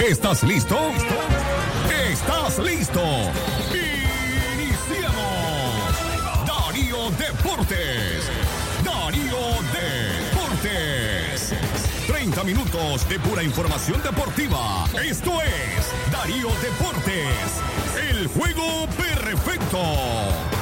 ¿Estás 0.00 0.42
listo? 0.42 0.76
¿Estás 2.10 2.58
listo? 2.58 3.00
Iniciamos. 4.52 5.94
Darío 6.46 7.10
Deportes. 7.12 8.30
Darío 8.84 9.38
Deportes. 9.72 11.54
30 12.06 12.44
minutos 12.44 13.08
de 13.08 13.18
pura 13.20 13.42
información 13.42 14.02
deportiva. 14.02 14.84
Esto 15.02 15.40
es 15.42 16.12
Darío 16.12 16.48
Deportes. 16.60 17.62
El 18.10 18.26
juego 18.28 18.86
perfecto. 18.98 20.55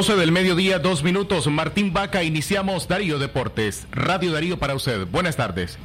12 0.00 0.16
del 0.16 0.32
mediodía, 0.32 0.78
dos 0.78 1.04
minutos. 1.04 1.46
Martín 1.48 1.92
Vaca, 1.92 2.22
iniciamos 2.22 2.88
Darío 2.88 3.18
Deportes. 3.18 3.86
Radio 3.90 4.32
Darío 4.32 4.58
para 4.58 4.74
usted. 4.74 5.06
Buenas 5.06 5.36
tardes. 5.36 5.78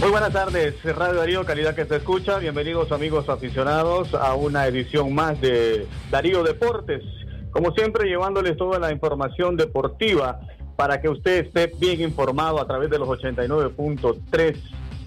Muy 0.00 0.08
buenas 0.08 0.32
tardes, 0.32 0.82
Radio 0.82 1.16
Darío, 1.16 1.44
calidad 1.44 1.74
que 1.74 1.84
se 1.84 1.96
escucha. 1.96 2.38
Bienvenidos 2.38 2.92
amigos 2.92 3.28
aficionados 3.28 4.14
a 4.14 4.34
una 4.34 4.66
edición 4.66 5.14
más 5.14 5.38
de 5.42 5.86
Darío 6.10 6.42
Deportes. 6.44 7.02
Como 7.50 7.72
siempre, 7.72 8.08
llevándoles 8.08 8.56
toda 8.56 8.78
la 8.78 8.90
información 8.90 9.54
deportiva 9.58 10.40
para 10.74 11.02
que 11.02 11.10
usted 11.10 11.44
esté 11.44 11.70
bien 11.78 12.00
informado 12.00 12.58
a 12.58 12.66
través 12.66 12.88
de 12.88 12.98
los 12.98 13.06
89.3 13.06 14.56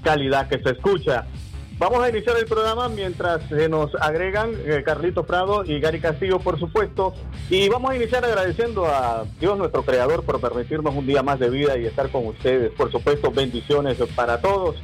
calidad 0.03 0.47
que 0.47 0.59
se 0.59 0.69
escucha. 0.69 1.25
Vamos 1.79 2.03
a 2.03 2.09
iniciar 2.09 2.37
el 2.37 2.45
programa 2.45 2.89
mientras 2.89 3.41
se 3.47 3.69
nos 3.69 3.95
agregan 3.95 4.51
eh, 4.65 4.83
Carlito 4.83 5.25
Prado 5.25 5.63
y 5.63 5.79
Gary 5.79 6.01
Castillo, 6.01 6.39
por 6.39 6.59
supuesto. 6.59 7.13
Y 7.49 7.69
vamos 7.69 7.91
a 7.91 7.95
iniciar 7.95 8.25
agradeciendo 8.25 8.85
a 8.85 9.23
Dios, 9.39 9.57
nuestro 9.57 9.83
creador, 9.83 10.25
por 10.25 10.41
permitirnos 10.41 10.93
un 10.93 11.07
día 11.07 11.23
más 11.23 11.39
de 11.39 11.49
vida 11.49 11.77
y 11.77 11.85
estar 11.85 12.09
con 12.09 12.27
ustedes. 12.27 12.73
Por 12.73 12.91
supuesto, 12.91 13.31
bendiciones 13.31 13.97
para 14.13 14.41
todos. 14.41 14.75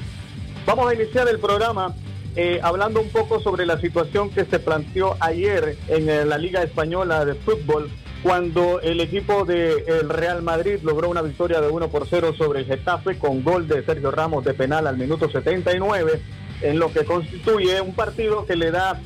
Vamos 0.66 0.90
a 0.90 0.94
iniciar 0.94 1.28
el 1.28 1.38
programa 1.38 1.94
eh, 2.38 2.62
hablando 2.64 3.02
un 3.02 3.10
poco 3.10 3.42
sobre 3.42 3.66
la 3.66 3.78
situación 3.78 4.30
que 4.30 4.46
se 4.46 4.60
planteó 4.60 5.18
ayer 5.20 5.78
en 5.90 6.08
eh, 6.08 6.24
la 6.24 6.38
Liga 6.38 6.64
Española 6.64 7.26
de 7.26 7.36
Fútbol 7.36 7.92
cuando 8.24 8.80
el 8.80 9.02
equipo 9.02 9.44
del 9.44 10.10
Real 10.10 10.42
Madrid 10.44 10.80
logró 10.82 11.10
una 11.10 11.22
victoria 11.22 11.60
de 11.60 11.68
1 11.68 11.90
por 11.90 12.08
0 12.10 12.34
sobre 12.38 12.62
el 12.62 12.66
Getafe 12.66 13.20
con 13.20 13.44
gol 13.44 13.68
de 13.68 13.84
Sergio 13.84 14.12
Ramos 14.12 14.46
de 14.46 14.54
penal 14.54 14.88
al 14.88 14.98
minuto 14.98 15.30
79 15.30 16.22
en 16.62 16.80
lo 16.80 16.92
que 16.92 17.06
constituye 17.06 17.82
un 17.82 17.94
partido 17.94 18.46
que 18.46 18.56
le 18.56 18.72
da 18.72 19.00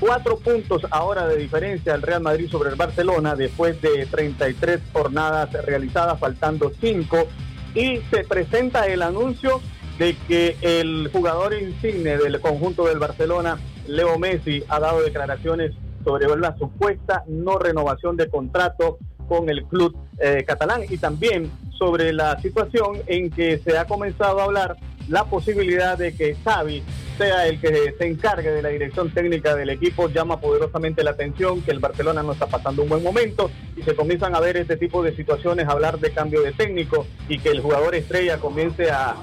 cuatro 0.00 0.38
puntos 0.38 0.82
ahora 0.90 1.26
de 1.26 1.36
diferencia 1.36 1.94
al 1.94 2.02
Real 2.02 2.22
Madrid 2.22 2.48
sobre 2.50 2.70
el 2.70 2.76
Barcelona 2.76 3.34
después 3.34 3.80
de 3.80 4.06
33 4.06 4.80
jornadas 4.92 5.52
realizadas, 5.64 6.18
faltando 6.18 6.72
cinco, 6.80 7.28
y 7.74 7.98
se 8.10 8.24
presenta 8.24 8.86
el 8.86 9.02
anuncio 9.02 9.60
de 9.98 10.16
que 10.28 10.56
el 10.60 11.08
jugador 11.12 11.54
insigne 11.54 12.16
del 12.16 12.40
conjunto 12.40 12.86
del 12.86 12.98
Barcelona, 12.98 13.58
Leo 13.86 14.18
Messi, 14.18 14.62
ha 14.68 14.80
dado 14.80 15.02
declaraciones 15.02 15.72
sobre 16.04 16.26
la 16.36 16.56
supuesta 16.58 17.24
no 17.28 17.58
renovación 17.58 18.16
de 18.16 18.28
contrato 18.28 18.98
con 19.28 19.48
el 19.48 19.64
club 19.64 19.96
eh, 20.18 20.44
catalán. 20.46 20.82
Y 20.88 20.98
también 20.98 21.50
sobre 21.78 22.12
la 22.12 22.38
situación 22.40 22.98
en 23.06 23.30
que 23.30 23.58
se 23.58 23.78
ha 23.78 23.86
comenzado 23.86 24.40
a 24.40 24.44
hablar 24.44 24.76
la 25.08 25.24
posibilidad 25.24 25.98
de 25.98 26.14
que 26.14 26.36
Xavi 26.42 26.82
sea 27.18 27.46
el 27.46 27.60
que 27.60 27.94
se 27.96 28.06
encargue 28.06 28.50
de 28.50 28.62
la 28.62 28.70
dirección 28.70 29.12
técnica 29.12 29.54
del 29.54 29.70
equipo 29.70 30.08
llama 30.08 30.40
poderosamente 30.40 31.04
la 31.04 31.10
atención 31.10 31.62
que 31.62 31.70
el 31.70 31.78
Barcelona 31.78 32.22
no 32.22 32.32
está 32.32 32.46
pasando 32.46 32.82
un 32.82 32.88
buen 32.88 33.02
momento 33.02 33.50
y 33.76 33.82
se 33.82 33.94
comienzan 33.94 34.34
a 34.34 34.40
ver 34.40 34.56
este 34.56 34.76
tipo 34.76 35.02
de 35.02 35.14
situaciones, 35.14 35.68
hablar 35.68 35.98
de 36.00 36.12
cambio 36.12 36.42
de 36.42 36.52
técnico 36.52 37.06
y 37.28 37.38
que 37.38 37.50
el 37.50 37.60
jugador 37.60 37.94
estrella 37.94 38.38
comience 38.38 38.90
a 38.90 39.14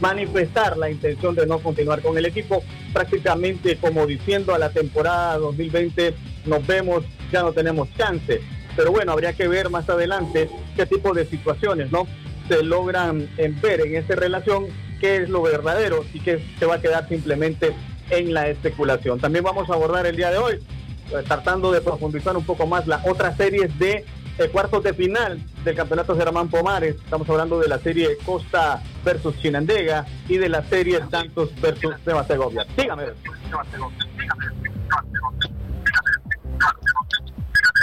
manifestar 0.00 0.76
la 0.76 0.90
intención 0.90 1.34
de 1.34 1.46
no 1.46 1.58
continuar 1.58 2.00
con 2.02 2.16
el 2.16 2.26
equipo, 2.26 2.62
prácticamente 2.92 3.76
como 3.76 4.06
diciendo 4.06 4.54
a 4.54 4.58
la 4.58 4.70
temporada 4.70 5.38
2020 5.38 6.14
nos 6.46 6.66
vemos, 6.66 7.04
ya 7.30 7.42
no 7.42 7.52
tenemos 7.52 7.88
chance. 7.96 8.40
Pero 8.76 8.92
bueno, 8.92 9.12
habría 9.12 9.32
que 9.34 9.46
ver 9.48 9.68
más 9.68 9.88
adelante 9.88 10.48
qué 10.76 10.86
tipo 10.86 11.12
de 11.12 11.26
situaciones, 11.26 11.92
¿no? 11.92 12.06
Se 12.48 12.62
logran 12.62 13.28
ver 13.62 13.80
en 13.82 13.96
esta 13.96 14.16
relación 14.16 14.66
qué 15.00 15.16
es 15.16 15.28
lo 15.28 15.42
verdadero 15.42 16.04
y 16.12 16.20
qué 16.20 16.44
se 16.58 16.66
va 16.66 16.76
a 16.76 16.80
quedar 16.80 17.08
simplemente 17.08 17.74
en 18.10 18.34
la 18.34 18.48
especulación. 18.48 19.18
También 19.18 19.44
vamos 19.44 19.68
a 19.70 19.74
abordar 19.74 20.06
el 20.06 20.16
día 20.16 20.30
de 20.30 20.38
hoy, 20.38 20.54
eh, 20.54 21.22
tratando 21.26 21.72
de 21.72 21.80
profundizar 21.80 22.36
un 22.36 22.44
poco 22.44 22.66
más 22.66 22.86
las 22.86 23.06
otras 23.06 23.36
series 23.36 23.76
de 23.78 24.04
eh, 24.38 24.48
cuartos 24.48 24.82
de 24.82 24.94
final 24.94 25.40
del 25.64 25.74
campeonato 25.74 26.16
Germán 26.16 26.48
Pomares. 26.48 26.96
Estamos 26.96 27.28
hablando 27.28 27.58
de 27.58 27.68
la 27.68 27.78
serie 27.78 28.16
Costa 28.24 28.82
versus 29.04 29.36
Chinandega 29.38 30.06
y 30.28 30.36
de 30.36 30.48
la 30.48 30.62
serie 30.64 31.00
Santos 31.10 31.50
versus 31.60 31.94
Segovia. 32.26 32.66
Dígame. 32.76 33.04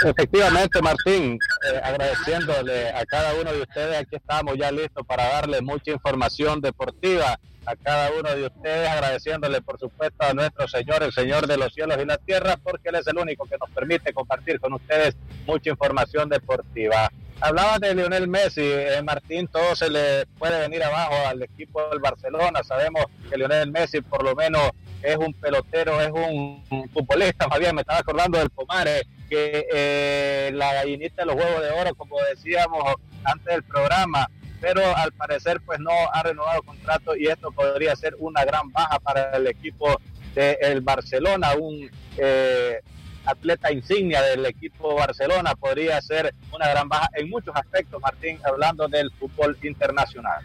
Efectivamente, 0.04 0.80
Martín, 0.80 1.38
eh, 1.66 1.80
agradeciéndole 1.82 2.90
a 2.90 3.04
cada 3.04 3.34
uno 3.34 3.52
de 3.52 3.62
ustedes, 3.62 3.98
aquí 3.98 4.16
estamos 4.16 4.56
ya 4.56 4.70
listos 4.70 5.04
para 5.06 5.28
darle 5.28 5.60
mucha 5.60 5.90
información 5.90 6.60
deportiva 6.60 7.38
a 7.66 7.76
cada 7.76 8.10
uno 8.12 8.34
de 8.34 8.46
ustedes, 8.46 8.88
agradeciéndole 8.88 9.60
por 9.60 9.78
supuesto 9.78 10.24
a 10.24 10.32
nuestro 10.32 10.68
Señor, 10.68 11.02
el 11.02 11.12
Señor 11.12 11.46
de 11.46 11.58
los 11.58 11.74
cielos 11.74 11.98
y 12.00 12.06
la 12.06 12.16
tierra, 12.16 12.56
porque 12.62 12.88
Él 12.88 12.94
es 12.94 13.06
el 13.08 13.18
único 13.18 13.44
que 13.44 13.58
nos 13.58 13.68
permite 13.70 14.12
compartir 14.12 14.60
con 14.60 14.72
ustedes 14.72 15.16
mucha 15.46 15.70
información 15.70 16.28
deportiva. 16.28 17.10
Hablaba 17.40 17.78
de 17.78 17.94
Lionel 17.94 18.26
Messi, 18.26 18.62
eh, 18.62 19.00
Martín, 19.04 19.48
todo 19.48 19.76
se 19.76 19.90
le 19.90 20.26
puede 20.38 20.60
venir 20.60 20.82
abajo 20.82 21.14
al 21.28 21.42
equipo 21.42 21.88
del 21.90 22.00
Barcelona, 22.00 22.62
sabemos 22.64 23.04
que 23.28 23.36
Lionel 23.36 23.70
Messi 23.70 24.00
por 24.00 24.24
lo 24.24 24.34
menos 24.34 24.70
es 25.02 25.16
un 25.16 25.32
pelotero, 25.34 26.00
es 26.00 26.10
un, 26.10 26.64
futbolista, 26.92 27.46
más 27.48 27.58
bien 27.58 27.74
me 27.74 27.82
estaba 27.82 28.00
acordando 28.00 28.38
del 28.38 28.50
Pomare, 28.50 29.02
que 29.28 29.66
eh, 29.72 30.50
la 30.54 30.74
gallinita 30.74 31.22
de 31.22 31.26
los 31.26 31.36
huevos 31.36 31.62
de 31.62 31.70
oro, 31.70 31.94
como 31.94 32.16
decíamos 32.34 32.94
antes 33.24 33.46
del 33.46 33.62
programa, 33.62 34.28
pero 34.60 34.82
al 34.96 35.12
parecer 35.12 35.60
pues 35.64 35.78
no 35.78 35.92
ha 36.12 36.22
renovado 36.22 36.62
contrato 36.62 37.16
y 37.16 37.26
esto 37.26 37.52
podría 37.52 37.94
ser 37.96 38.16
una 38.18 38.44
gran 38.44 38.70
baja 38.72 38.98
para 38.98 39.36
el 39.36 39.46
equipo 39.46 40.00
del 40.34 40.80
Barcelona, 40.80 41.54
un 41.58 41.90
eh, 42.16 42.80
atleta 43.24 43.72
insignia 43.72 44.22
del 44.22 44.46
equipo 44.46 44.94
Barcelona, 44.94 45.54
podría 45.54 46.00
ser 46.00 46.34
una 46.52 46.68
gran 46.68 46.88
baja 46.88 47.08
en 47.14 47.28
muchos 47.28 47.54
aspectos, 47.54 48.00
Martín, 48.00 48.38
hablando 48.44 48.88
del 48.88 49.10
fútbol 49.12 49.56
internacional. 49.62 50.44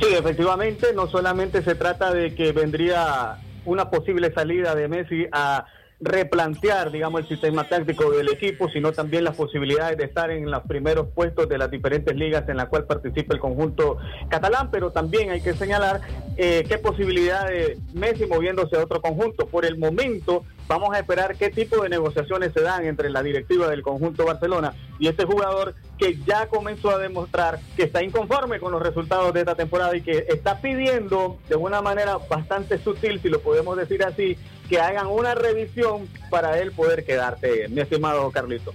Sí, 0.00 0.06
efectivamente, 0.14 0.92
no 0.94 1.06
solamente 1.06 1.62
se 1.62 1.74
trata 1.74 2.12
de 2.12 2.34
que 2.34 2.52
vendría 2.52 3.36
una 3.64 3.90
posible 3.90 4.32
salida 4.32 4.74
de 4.74 4.88
Messi 4.88 5.26
a 5.30 5.66
replantear, 6.02 6.90
digamos, 6.90 7.20
el 7.20 7.28
sistema 7.28 7.68
táctico 7.68 8.10
del 8.10 8.28
equipo, 8.28 8.68
sino 8.68 8.92
también 8.92 9.22
las 9.22 9.36
posibilidades 9.36 9.96
de 9.96 10.04
estar 10.04 10.30
en 10.32 10.50
los 10.50 10.62
primeros 10.64 11.06
puestos 11.14 11.48
de 11.48 11.58
las 11.58 11.70
diferentes 11.70 12.14
ligas 12.16 12.48
en 12.48 12.56
la 12.56 12.66
cual 12.66 12.84
participa 12.84 13.34
el 13.34 13.40
conjunto 13.40 13.98
catalán, 14.28 14.70
pero 14.72 14.90
también 14.90 15.30
hay 15.30 15.40
que 15.40 15.54
señalar 15.54 16.00
eh, 16.36 16.64
qué 16.68 16.78
posibilidad 16.78 17.46
de 17.46 17.78
Messi 17.94 18.26
moviéndose 18.26 18.76
a 18.76 18.82
otro 18.82 19.00
conjunto. 19.00 19.46
Por 19.46 19.64
el 19.64 19.78
momento, 19.78 20.44
vamos 20.66 20.90
a 20.92 20.98
esperar 20.98 21.36
qué 21.36 21.50
tipo 21.50 21.80
de 21.82 21.88
negociaciones 21.88 22.52
se 22.52 22.62
dan 22.62 22.84
entre 22.84 23.08
la 23.08 23.22
directiva 23.22 23.68
del 23.68 23.82
conjunto 23.82 24.24
Barcelona 24.24 24.74
y 24.98 25.06
este 25.06 25.24
jugador 25.24 25.74
que 25.98 26.18
ya 26.26 26.46
comenzó 26.46 26.90
a 26.90 26.98
demostrar 26.98 27.60
que 27.76 27.84
está 27.84 28.02
inconforme 28.02 28.58
con 28.58 28.72
los 28.72 28.82
resultados 28.82 29.32
de 29.34 29.40
esta 29.40 29.54
temporada 29.54 29.96
y 29.96 30.00
que 30.00 30.26
está 30.28 30.60
pidiendo 30.60 31.38
de 31.48 31.54
una 31.54 31.80
manera 31.80 32.18
bastante 32.28 32.78
sutil, 32.78 33.20
si 33.20 33.28
lo 33.28 33.40
podemos 33.40 33.76
decir 33.76 34.02
así, 34.02 34.36
que 34.72 34.80
hagan 34.80 35.06
una 35.08 35.34
revisión 35.34 36.08
para 36.30 36.58
él 36.58 36.72
poder 36.72 37.04
quedarse, 37.04 37.68
mi 37.68 37.82
estimado 37.82 38.30
Carlito. 38.30 38.72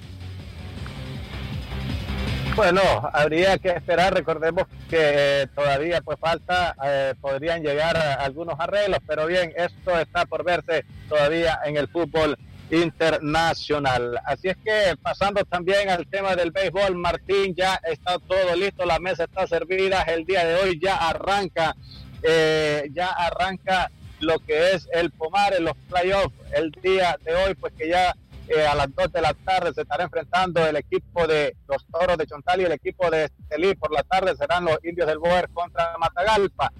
Bueno, 2.55 2.81
habría 3.11 3.57
que 3.57 3.69
esperar, 3.69 4.13
recordemos 4.13 4.65
que 4.91 5.49
todavía 5.55 6.01
pues 6.01 6.19
falta, 6.19 6.75
eh, 6.85 7.15
podrían 7.19 7.63
llegar 7.63 7.97
algunos 7.97 8.59
arreglos, 8.59 8.99
pero 9.07 9.25
bien, 9.25 9.51
esto 9.57 9.99
está 9.99 10.27
por 10.27 10.43
verse 10.43 10.85
todavía 11.09 11.61
en 11.65 11.77
el 11.77 11.87
fútbol 11.87 12.37
internacional. 12.69 14.19
Así 14.23 14.49
es 14.49 14.57
que 14.57 14.95
pasando 15.01 15.45
también 15.45 15.89
al 15.89 16.05
tema 16.05 16.35
del 16.35 16.51
béisbol, 16.51 16.95
Martín, 16.95 17.55
ya 17.55 17.81
está 17.83 18.19
todo 18.19 18.55
listo, 18.55 18.85
la 18.85 18.99
mesa 18.99 19.23
está 19.23 19.47
servida, 19.47 20.03
el 20.03 20.25
día 20.25 20.45
de 20.45 20.55
hoy 20.57 20.79
ya 20.79 20.95
arranca, 20.95 21.75
eh, 22.21 22.87
ya 22.93 23.07
arranca 23.07 23.89
lo 24.19 24.39
que 24.39 24.71
es 24.71 24.87
el 24.91 25.11
Pomar 25.11 25.53
en 25.53 25.65
los 25.65 25.75
playoffs, 25.89 26.35
el 26.53 26.71
día 26.71 27.17
de 27.23 27.35
hoy, 27.35 27.55
pues 27.55 27.73
que 27.73 27.89
ya 27.89 28.15
eh, 28.47 28.65
a 28.65 28.75
las 28.75 28.93
2 28.95 29.11
de 29.11 29.21
la 29.21 29.33
tarde 29.33 29.73
se 29.73 29.81
estará 29.81 30.05
enfrentando 30.05 30.65
el 30.65 30.77
equipo 30.77 31.27
de 31.27 31.55
los 31.67 31.85
Toros 31.87 32.17
de 32.17 32.25
Chontal 32.25 32.61
y 32.61 32.65
el 32.65 32.71
equipo 32.71 33.09
de 33.09 33.25
Estelí. 33.25 33.75
Por 33.75 33.91
la 33.91 34.03
tarde 34.03 34.35
serán 34.35 34.65
los 34.65 34.77
Indios 34.83 35.07
del 35.07 35.19
Boer 35.19 35.49
contra 35.49 35.97
Matagalpa. 35.99 36.71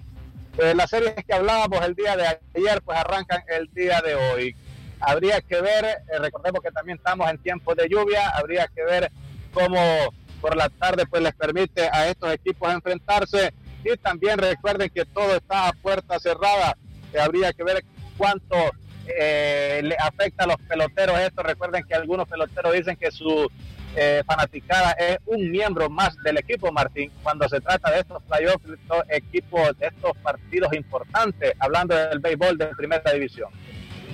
Eh, 0.58 0.74
las 0.74 0.90
series 0.90 1.14
que 1.14 1.34
hablábamos 1.34 1.84
el 1.84 1.94
día 1.94 2.16
de 2.16 2.26
ayer, 2.26 2.82
pues 2.82 2.98
arrancan 2.98 3.42
el 3.48 3.68
día 3.74 4.00
de 4.00 4.14
hoy. 4.14 4.56
Habría 5.00 5.40
que 5.40 5.60
ver, 5.60 5.84
eh, 5.84 6.18
recordemos 6.18 6.60
que 6.62 6.70
también 6.70 6.98
estamos 6.98 7.30
en 7.30 7.38
tiempo 7.38 7.74
de 7.74 7.88
lluvia, 7.88 8.30
habría 8.30 8.66
que 8.68 8.82
ver 8.84 9.12
cómo 9.52 9.78
por 10.40 10.56
la 10.56 10.68
tarde 10.68 11.04
pues 11.06 11.22
les 11.22 11.34
permite 11.34 11.88
a 11.92 12.08
estos 12.08 12.32
equipos 12.32 12.72
enfrentarse 12.72 13.52
y 13.84 13.96
también 13.96 14.38
recuerden 14.38 14.90
que 14.90 15.04
todo 15.04 15.36
está 15.36 15.68
a 15.68 15.72
puerta 15.72 16.18
cerrada. 16.18 16.76
Habría 17.20 17.52
que 17.52 17.64
ver 17.64 17.84
cuánto 18.16 18.56
eh, 19.06 19.80
le 19.82 19.96
afecta 19.96 20.44
a 20.44 20.46
los 20.46 20.56
peloteros 20.68 21.18
esto. 21.20 21.42
Recuerden 21.42 21.84
que 21.84 21.94
algunos 21.94 22.28
peloteros 22.28 22.72
dicen 22.72 22.96
que 22.96 23.10
su 23.10 23.48
eh, 23.96 24.22
fanaticada 24.26 24.92
es 24.92 25.18
un 25.26 25.50
miembro 25.50 25.88
más 25.88 26.16
del 26.22 26.38
equipo, 26.38 26.70
Martín, 26.70 27.10
cuando 27.22 27.48
se 27.48 27.60
trata 27.60 27.90
de 27.90 28.00
estos 28.00 28.22
playoffs, 28.24 28.64
estos 28.64 29.02
equipos, 29.08 29.76
de 29.78 29.86
estos 29.86 30.16
partidos 30.18 30.72
importantes, 30.74 31.54
hablando 31.58 31.94
del 31.94 32.18
béisbol 32.18 32.58
de 32.58 32.66
primera 32.76 33.12
división. 33.12 33.50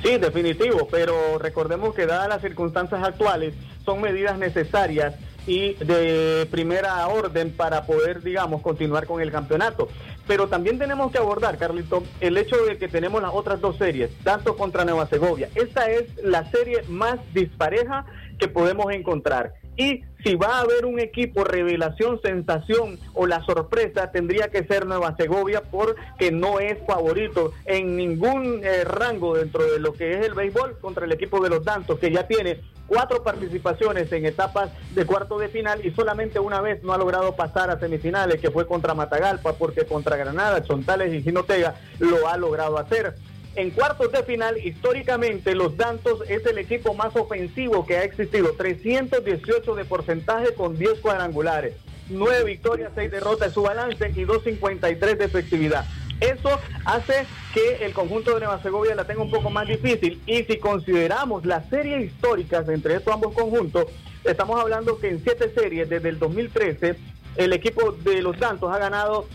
Sí, 0.02 0.19
definitivo, 0.19 0.87
pero 0.90 1.38
recordemos 1.38 1.94
que 1.94 2.06
dadas 2.06 2.29
las 2.29 2.43
circunstancias 2.43 3.02
actuales, 3.02 3.55
son 3.85 4.00
medidas 4.00 4.38
necesarias 4.38 5.14
y 5.47 5.75
de 5.75 6.47
primera 6.50 7.06
orden 7.08 7.52
para 7.52 7.85
poder, 7.85 8.23
digamos, 8.23 8.62
continuar 8.62 9.06
con 9.06 9.20
el 9.20 9.31
campeonato. 9.31 9.88
Pero 10.26 10.49
también 10.49 10.79
tenemos 10.79 11.12
que 11.12 11.19
abordar, 11.19 11.59
Carlito, 11.59 12.03
el 12.21 12.37
hecho 12.37 12.56
de 12.65 12.79
que 12.79 12.88
tenemos 12.88 13.21
las 13.21 13.32
otras 13.35 13.61
dos 13.61 13.76
series, 13.76 14.11
tanto 14.23 14.56
contra 14.56 14.85
Nueva 14.85 15.06
Segovia. 15.06 15.49
Esta 15.55 15.91
es 15.91 16.05
la 16.23 16.50
serie 16.50 16.82
más 16.88 17.19
dispareja 17.35 18.06
que 18.38 18.49
podemos 18.49 18.93
encontrar. 18.93 19.55
Y 19.76 20.03
si 20.23 20.37
va 20.37 20.59
a 20.59 20.61
haber 20.61 20.87
un 20.87 21.00
equipo 21.00 21.43
revelación, 21.43 22.21
sensación 22.23 22.99
o 23.12 23.26
la 23.26 23.44
sorpresa, 23.44 24.11
tendría 24.12 24.49
que 24.49 24.65
ser 24.65 24.87
Nueva 24.87 25.17
Segovia 25.17 25.62
porque 25.69 26.31
no 26.31 26.61
es 26.61 26.79
favorito 26.87 27.53
en 27.67 27.97
ningún 27.97 28.61
eh, 28.62 28.85
rango 28.85 29.37
dentro 29.37 29.65
de 29.65 29.81
lo 29.81 29.93
que 29.93 30.15
es 30.15 30.26
el 30.26 30.35
béisbol 30.35 30.79
contra 30.79 31.05
el 31.05 31.12
equipo 31.12 31.43
de 31.43 31.50
los 31.50 31.65
Dantos, 31.65 31.99
que 31.99 32.12
ya 32.12 32.26
tiene 32.26 32.61
cuatro 32.86 33.22
participaciones 33.22 34.10
en 34.12 34.26
etapas 34.26 34.70
de 34.94 35.06
cuarto 35.06 35.38
de 35.38 35.48
final 35.48 35.84
y 35.84 35.90
solamente 35.90 36.38
una 36.38 36.60
vez 36.60 36.82
no 36.82 36.92
ha 36.92 36.98
logrado 36.98 37.34
pasar 37.36 37.70
a 37.70 37.78
semifinales, 37.78 38.40
que 38.40 38.50
fue 38.50 38.66
contra 38.66 38.94
Matagalpa, 38.94 39.54
porque 39.54 39.86
contra 39.86 40.16
Granada, 40.16 40.62
Chontales 40.62 41.12
y 41.12 41.22
Ginotega 41.22 41.75
lo 41.98 42.28
ha 42.28 42.36
logrado 42.36 42.78
hacer. 42.78 43.14
En 43.56 43.70
cuartos 43.70 44.10
de 44.10 44.25
final, 44.25 44.58
históricamente, 44.58 45.54
los 45.54 45.76
Dantos 45.76 46.22
es 46.28 46.44
el 46.44 46.58
equipo 46.58 46.92
más 46.92 47.14
ofensivo 47.14 47.86
que 47.86 47.96
ha 47.96 48.02
existido. 48.02 48.52
318 48.56 49.75
de 49.76 49.84
porcentaje 49.84 50.54
con 50.54 50.76
10 50.76 50.98
cuadrangulares. 50.98 51.76
9 52.08 52.44
victorias, 52.44 52.90
6 52.94 53.10
derrotas 53.12 53.48
en 53.48 53.54
su 53.54 53.62
balance 53.62 54.12
y 54.14 54.25
253 54.25 55.19
de 55.19 55.25
efectividad. 55.25 55.84
Eso 56.25 56.59
hace 56.85 57.26
que 57.53 57.85
el 57.85 57.93
conjunto 57.93 58.35
de 58.35 58.41
Nueva 58.41 58.62
Segovia 58.62 58.94
la 58.94 59.06
tenga 59.06 59.23
un 59.23 59.31
poco 59.31 59.50
más 59.50 59.69
difícil. 59.69 60.21
Y 60.26 60.44
si 60.44 60.59
consideramos 60.59 61.44
las 61.44 61.69
series 61.69 62.06
históricas 62.06 62.69
entre 62.69 62.97
estos 62.97 63.12
ambos 63.12 63.35
conjuntos, 63.35 63.87
estamos 64.25 64.61
hablando 64.61 64.99
que 64.99 65.09
en 65.09 65.23
siete 65.23 65.53
series 65.55 65.88
desde 65.88 66.09
el 66.09 66.19
2013, 66.19 66.97
el 67.37 67.53
equipo 67.53 67.93
de 67.93 68.23
los 68.23 68.38
Santos 68.38 68.73
ha 68.73 68.79
ganado 68.79 69.26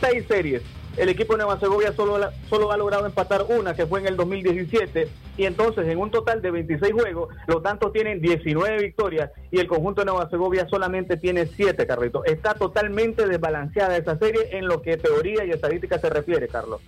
seis 0.00 0.24
series 0.28 0.62
el 0.96 1.08
equipo 1.08 1.34
de 1.34 1.44
Nueva 1.44 1.60
Segovia 1.60 1.92
solo, 1.92 2.30
solo 2.48 2.72
ha 2.72 2.76
logrado 2.76 3.06
empatar 3.06 3.44
una, 3.48 3.74
que 3.74 3.86
fue 3.86 4.00
en 4.00 4.06
el 4.06 4.16
2017, 4.16 5.08
y 5.36 5.44
entonces 5.44 5.86
en 5.88 5.98
un 5.98 6.10
total 6.10 6.42
de 6.42 6.50
26 6.50 6.92
juegos, 6.92 7.34
los 7.46 7.62
tantos 7.62 7.92
tienen 7.92 8.20
19 8.20 8.78
victorias 8.82 9.30
y 9.50 9.58
el 9.58 9.66
conjunto 9.66 10.00
de 10.00 10.06
Nueva 10.06 10.28
Segovia 10.30 10.66
solamente 10.68 11.16
tiene 11.16 11.46
7, 11.46 11.86
Carlitos. 11.86 12.24
Está 12.26 12.54
totalmente 12.54 13.26
desbalanceada 13.26 13.96
esa 13.96 14.18
serie 14.18 14.56
en 14.56 14.66
lo 14.66 14.82
que 14.82 14.96
teoría 14.96 15.44
y 15.44 15.50
estadística 15.50 15.98
se 15.98 16.10
refiere, 16.10 16.48
Carlos. 16.48 16.80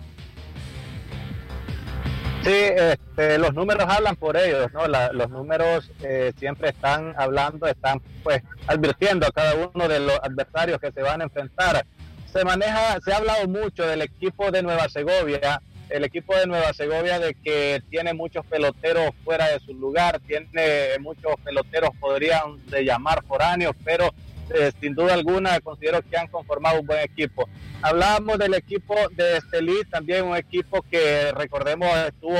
Sí, 2.43 2.53
este, 2.53 3.37
los 3.37 3.53
números 3.53 3.85
hablan 3.89 4.15
por 4.15 4.37
ellos, 4.37 4.71
¿no? 4.71 4.87
los 4.87 5.29
números 5.29 5.91
eh, 6.01 6.31
siempre 6.37 6.69
están 6.69 7.13
hablando, 7.17 7.67
están 7.67 8.01
pues 8.23 8.41
advirtiendo 8.65 9.27
a 9.27 9.31
cada 9.31 9.69
uno 9.73 9.87
de 9.89 9.99
los 9.99 10.17
adversarios 10.23 10.79
que 10.79 10.91
se 10.91 11.01
van 11.01 11.19
a 11.19 11.25
enfrentar 11.25 11.85
se 12.31 12.45
maneja, 12.45 12.99
se 13.03 13.11
ha 13.11 13.17
hablado 13.17 13.47
mucho 13.47 13.85
del 13.85 14.01
equipo 14.03 14.51
de 14.51 14.61
Nueva 14.61 14.87
Segovia, 14.89 15.61
el 15.89 16.03
equipo 16.03 16.35
de 16.35 16.47
Nueva 16.47 16.71
Segovia 16.73 17.19
de 17.19 17.33
que 17.33 17.81
tiene 17.89 18.13
muchos 18.13 18.45
peloteros 18.45 19.11
fuera 19.23 19.47
de 19.47 19.59
su 19.59 19.73
lugar, 19.73 20.19
tiene 20.25 20.97
muchos 20.99 21.33
peloteros, 21.43 21.89
podrían 21.99 22.65
de 22.67 22.85
llamar 22.85 23.23
foráneos, 23.25 23.75
pero 23.83 24.13
eh, 24.53 24.71
sin 24.79 24.95
duda 24.95 25.13
alguna 25.13 25.59
considero 25.59 26.01
que 26.01 26.17
han 26.17 26.27
conformado 26.27 26.79
un 26.79 26.87
buen 26.87 27.01
equipo. 27.01 27.47
Hablábamos 27.81 28.37
del 28.37 28.53
equipo 28.53 28.95
de 29.11 29.37
Estelí, 29.37 29.83
también 29.89 30.25
un 30.25 30.35
equipo 30.35 30.81
que 30.83 31.31
recordemos 31.31 31.89
estuvo 32.07 32.37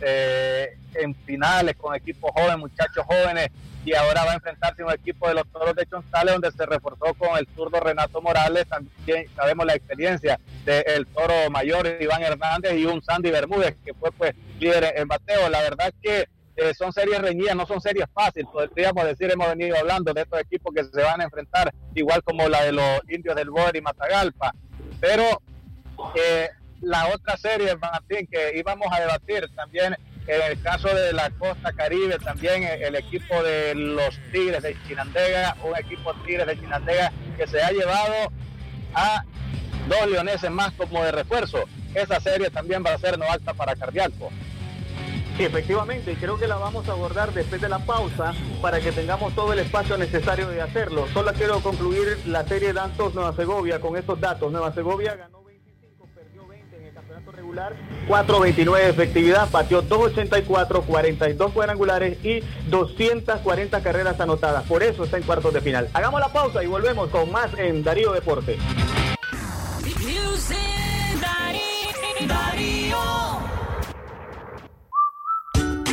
eh, 0.00 0.76
en 0.94 1.14
finales 1.14 1.76
con 1.76 1.94
equipos 1.94 2.30
jóvenes, 2.34 2.58
muchachos 2.58 3.04
jóvenes, 3.06 3.48
y 3.84 3.94
ahora 3.94 4.24
va 4.24 4.32
a 4.32 4.34
enfrentarse 4.34 4.82
a 4.82 4.86
un 4.86 4.92
equipo 4.92 5.28
de 5.28 5.34
los 5.34 5.46
Toros 5.48 5.74
de 5.74 5.86
Chontales 5.86 6.34
donde 6.34 6.52
se 6.52 6.66
reforzó 6.66 7.14
con 7.14 7.38
el 7.38 7.46
zurdo 7.54 7.80
Renato 7.80 8.20
Morales, 8.20 8.66
también 8.68 9.26
sabemos 9.34 9.66
la 9.66 9.74
experiencia 9.74 10.38
del 10.64 11.06
Toro 11.06 11.50
Mayor 11.50 11.96
Iván 12.00 12.22
Hernández 12.22 12.74
y 12.74 12.84
un 12.84 13.02
Sandy 13.02 13.30
Bermúdez 13.30 13.76
que 13.84 13.94
fue 13.94 14.12
pues 14.12 14.34
líder 14.58 14.94
en 14.96 15.08
bateo. 15.08 15.48
La 15.48 15.62
verdad 15.62 15.92
que 16.02 16.28
eh, 16.56 16.74
son 16.74 16.92
series 16.92 17.20
reñidas, 17.20 17.54
no 17.54 17.66
son 17.66 17.80
series 17.80 18.06
fáciles, 18.12 18.48
podríamos 18.52 19.04
decir, 19.04 19.30
hemos 19.30 19.48
venido 19.48 19.76
hablando 19.78 20.12
de 20.12 20.22
estos 20.22 20.40
equipos 20.40 20.74
que 20.74 20.84
se 20.84 21.02
van 21.02 21.20
a 21.20 21.24
enfrentar, 21.24 21.72
igual 21.94 22.22
como 22.24 22.48
la 22.48 22.64
de 22.64 22.72
los 22.72 23.00
indios 23.08 23.36
del 23.36 23.50
Boer 23.50 23.76
y 23.76 23.80
Matagalpa, 23.80 24.52
pero 25.00 25.40
eh, 26.16 26.48
la 26.80 27.08
otra 27.14 27.36
serie, 27.36 27.76
Martín, 27.76 28.26
que 28.26 28.58
íbamos 28.58 28.88
a 28.90 29.00
debatir 29.00 29.48
también 29.54 29.96
en 30.28 30.42
el 30.42 30.62
caso 30.62 30.88
de 30.94 31.14
la 31.14 31.30
costa 31.30 31.72
caribe, 31.72 32.18
también 32.18 32.62
el 32.62 32.94
equipo 32.94 33.42
de 33.42 33.74
los 33.74 34.18
Tigres 34.30 34.62
de 34.62 34.76
Chinandega, 34.86 35.56
un 35.64 35.74
equipo 35.76 36.12
Tigres 36.26 36.46
de 36.46 36.60
Chinandega 36.60 37.12
que 37.36 37.46
se 37.46 37.62
ha 37.62 37.70
llevado 37.70 38.30
a 38.94 39.24
dos 39.88 40.10
leoneses 40.10 40.50
más 40.50 40.72
como 40.72 41.02
de 41.02 41.12
refuerzo. 41.12 41.64
Esa 41.94 42.20
serie 42.20 42.50
también 42.50 42.84
va 42.84 42.92
a 42.92 42.98
ser 42.98 43.18
no 43.18 43.24
alta 43.24 43.54
para 43.54 43.74
Cardíaco. 43.74 44.30
Sí, 45.38 45.44
efectivamente, 45.44 46.14
creo 46.20 46.38
que 46.38 46.46
la 46.46 46.56
vamos 46.56 46.88
a 46.88 46.92
abordar 46.92 47.32
después 47.32 47.60
de 47.60 47.68
la 47.68 47.78
pausa 47.78 48.34
para 48.60 48.80
que 48.80 48.92
tengamos 48.92 49.34
todo 49.34 49.52
el 49.52 49.60
espacio 49.60 49.96
necesario 49.96 50.48
de 50.48 50.60
hacerlo. 50.60 51.06
Solo 51.14 51.32
quiero 51.32 51.60
concluir 51.60 52.18
la 52.26 52.44
serie 52.46 52.72
de 52.72 52.80
Antos 52.80 53.14
Nueva 53.14 53.34
Segovia 53.34 53.80
con 53.80 53.96
estos 53.96 54.20
datos. 54.20 54.52
Nueva 54.52 54.74
Segovia 54.74 55.14
ganó 55.14 55.37
regular 57.48 57.74
4.29 58.08 58.88
efectividad, 58.88 59.50
batió 59.50 59.82
2.84, 59.82 60.84
42 60.84 61.52
cuadrangulares 61.52 62.24
y 62.24 62.40
240 62.68 63.82
carreras 63.82 64.20
anotadas. 64.20 64.64
Por 64.64 64.82
eso 64.82 65.04
está 65.04 65.16
en 65.16 65.22
cuartos 65.24 65.52
de 65.52 65.60
final. 65.60 65.88
Hagamos 65.92 66.20
la 66.20 66.32
pausa 66.32 66.62
y 66.62 66.66
volvemos 66.66 67.08
con 67.10 67.30
más 67.30 67.50
en 67.58 67.82
Darío 67.82 68.12
Deporte. 68.12 68.58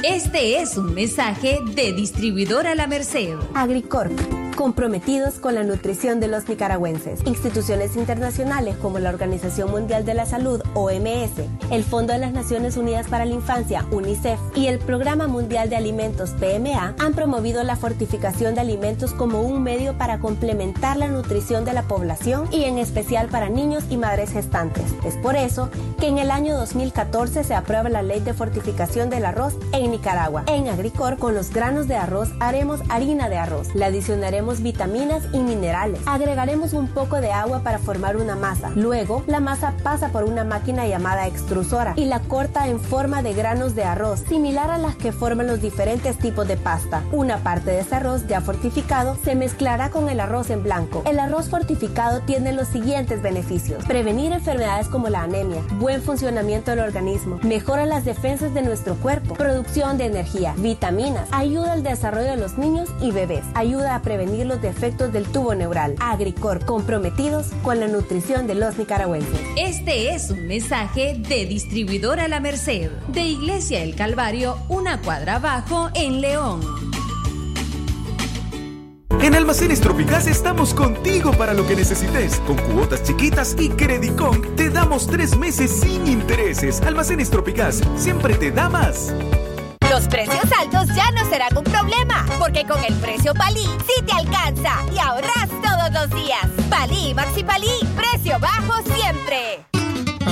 Este 0.07 0.61
es 0.61 0.77
un 0.77 0.93
mensaje 0.93 1.61
de 1.73 1.91
distribuidora 1.91 2.75
La 2.75 2.85
Merced. 2.85 3.39
Agricorp 3.55 4.13
comprometidos 4.55 5.35
con 5.35 5.53
la 5.53 5.63
nutrición 5.63 6.19
de 6.19 6.27
los 6.27 6.47
nicaragüenses. 6.47 7.19
Instituciones 7.25 7.95
internacionales 7.95 8.75
como 8.77 8.99
la 8.99 9.09
Organización 9.09 9.69
Mundial 9.69 10.05
de 10.05 10.13
la 10.13 10.25
Salud, 10.25 10.61
OMS, 10.73 11.31
el 11.71 11.83
Fondo 11.83 12.13
de 12.13 12.19
las 12.19 12.33
Naciones 12.33 12.77
Unidas 12.77 13.07
para 13.07 13.25
la 13.25 13.33
Infancia, 13.33 13.85
UNICEF, 13.91 14.39
y 14.55 14.67
el 14.67 14.79
Programa 14.79 15.27
Mundial 15.27 15.69
de 15.69 15.75
Alimentos, 15.75 16.31
PMA, 16.31 16.95
han 16.97 17.13
promovido 17.13 17.63
la 17.63 17.75
fortificación 17.75 18.55
de 18.55 18.61
alimentos 18.61 19.13
como 19.13 19.41
un 19.41 19.61
medio 19.61 19.97
para 19.97 20.19
complementar 20.19 20.97
la 20.97 21.09
nutrición 21.09 21.65
de 21.65 21.73
la 21.73 21.83
población 21.83 22.47
y 22.51 22.63
en 22.63 22.77
especial 22.77 23.27
para 23.27 23.49
niños 23.49 23.83
y 23.89 23.97
madres 23.97 24.31
gestantes. 24.31 24.85
Es 25.05 25.15
por 25.17 25.35
eso 25.35 25.69
que 25.99 26.07
en 26.07 26.17
el 26.17 26.31
año 26.31 26.55
2014 26.57 27.43
se 27.43 27.53
aprueba 27.53 27.89
la 27.89 28.01
Ley 28.01 28.21
de 28.21 28.33
Fortificación 28.33 29.09
del 29.09 29.25
Arroz 29.25 29.55
en 29.73 29.93
Nicaragua. 29.95 30.43
En 30.47 30.67
Agricor, 30.67 31.17
con 31.17 31.33
los 31.35 31.51
granos 31.51 31.87
de 31.87 31.95
arroz 31.95 32.29
haremos 32.41 32.81
harina 32.89 33.29
de 33.29 33.37
arroz. 33.37 33.73
Le 33.75 33.85
adicionaremos 33.85 34.61
vitaminas 34.61 35.23
y 35.31 35.39
minerales. 35.39 36.01
Agregaremos 36.05 36.73
un 36.73 36.89
poco 36.89 37.21
de 37.21 37.31
agua 37.31 37.61
para 37.61 37.79
formar 37.79 38.17
una 38.17 38.35
masa. 38.35 38.71
Luego, 38.75 39.23
la 39.25 39.39
masa 39.39 39.73
pasa 39.83 40.09
por 40.09 40.25
una 40.25 40.43
máquina 40.43 40.85
llamada 40.85 41.27
extrusora 41.27 41.93
y 41.95 42.05
la 42.05 42.19
corta 42.19 42.67
en 42.67 42.81
forma 42.81 43.21
de 43.21 43.33
granos 43.33 43.73
de 43.73 43.85
arroz, 43.85 44.23
similar 44.27 44.69
a 44.69 44.77
las 44.77 44.97
que 44.97 45.13
forman 45.13 45.47
los 45.47 45.61
diferentes 45.61 46.17
tipos 46.17 46.45
de 46.45 46.57
pasta. 46.57 47.01
Una 47.13 47.37
parte 47.37 47.71
de 47.71 47.79
ese 47.79 47.95
arroz 47.95 48.27
ya 48.27 48.41
fortificado 48.41 49.17
se 49.23 49.35
mezclará 49.35 49.91
con 49.91 50.09
el 50.09 50.19
arroz 50.19 50.49
en 50.49 50.61
blanco. 50.61 51.03
El 51.05 51.19
arroz 51.19 51.47
fortificado 51.49 52.19
tiene 52.21 52.51
los 52.51 52.67
siguientes 52.67 53.21
beneficios. 53.21 53.85
Prevenir 53.85 54.33
enfermedades 54.33 54.89
como 54.89 55.07
la 55.07 55.21
anemia, 55.21 55.61
buen 55.79 56.01
funcionamiento 56.01 56.71
del 56.71 56.81
organismo, 56.81 57.39
mejora 57.43 57.85
las 57.85 58.03
defensas 58.03 58.53
de 58.53 58.61
nuestro 58.61 58.95
cuerpo, 58.95 59.35
producción 59.35 59.84
de 59.93 60.05
energía, 60.05 60.55
vitaminas, 60.57 61.29
ayuda 61.31 61.73
al 61.73 61.83
desarrollo 61.83 62.31
de 62.31 62.37
los 62.37 62.57
niños 62.57 62.89
y 63.01 63.11
bebés, 63.11 63.43
ayuda 63.53 63.95
a 63.95 64.01
prevenir 64.01 64.45
los 64.47 64.61
defectos 64.61 65.13
del 65.13 65.25
tubo 65.25 65.53
neural. 65.53 65.95
Agricor, 65.99 66.65
comprometidos 66.65 67.47
con 67.63 67.79
la 67.79 67.87
nutrición 67.87 68.47
de 68.47 68.55
los 68.55 68.77
nicaragüenses. 68.77 69.39
Este 69.55 70.13
es 70.13 70.31
un 70.31 70.47
mensaje 70.47 71.15
de 71.17 71.45
Distribuidora 71.45 72.27
La 72.27 72.39
Merced, 72.39 72.91
de 73.09 73.21
Iglesia 73.21 73.83
El 73.83 73.95
Calvario, 73.95 74.57
una 74.67 75.01
cuadra 75.01 75.35
abajo 75.35 75.89
en 75.93 76.19
León. 76.19 76.61
En 79.21 79.33
Almacenes 79.33 79.81
Tropicás 79.81 80.27
estamos 80.27 80.73
contigo 80.73 81.31
para 81.31 81.53
lo 81.53 81.65
que 81.65 81.75
necesites. 81.75 82.39
Con 82.41 82.57
cuotas 82.57 83.01
chiquitas 83.01 83.55
y 83.57 83.69
Credicon 83.69 84.55
te 84.55 84.69
damos 84.69 85.07
tres 85.07 85.35
meses 85.35 85.71
sin 85.71 86.05
intereses. 86.05 86.81
Almacenes 86.81 87.31
Tropicás 87.31 87.81
siempre 87.95 88.35
te 88.35 88.51
da 88.51 88.69
más. 88.69 89.11
Los 89.95 90.09
precios 90.09 90.43
altos 90.59 90.93
ya 90.93 91.09
no 91.11 91.23
serán 91.29 91.55
un 91.55 91.63
problema, 91.63 92.25
porque 92.37 92.65
con 92.65 92.83
el 92.83 92.93
precio 92.95 93.33
Palí 93.33 93.63
sí 93.63 94.03
te 94.05 94.11
alcanza 94.11 94.83
y 94.93 94.99
ahorras 94.99 95.47
todos 95.63 95.89
los 95.93 96.09
días. 96.21 96.45
Palí 96.69 97.13
Maxi 97.13 97.45
Palí, 97.45 97.79
precio 97.95 98.37
bajo 98.37 98.73
siempre. 98.93 99.74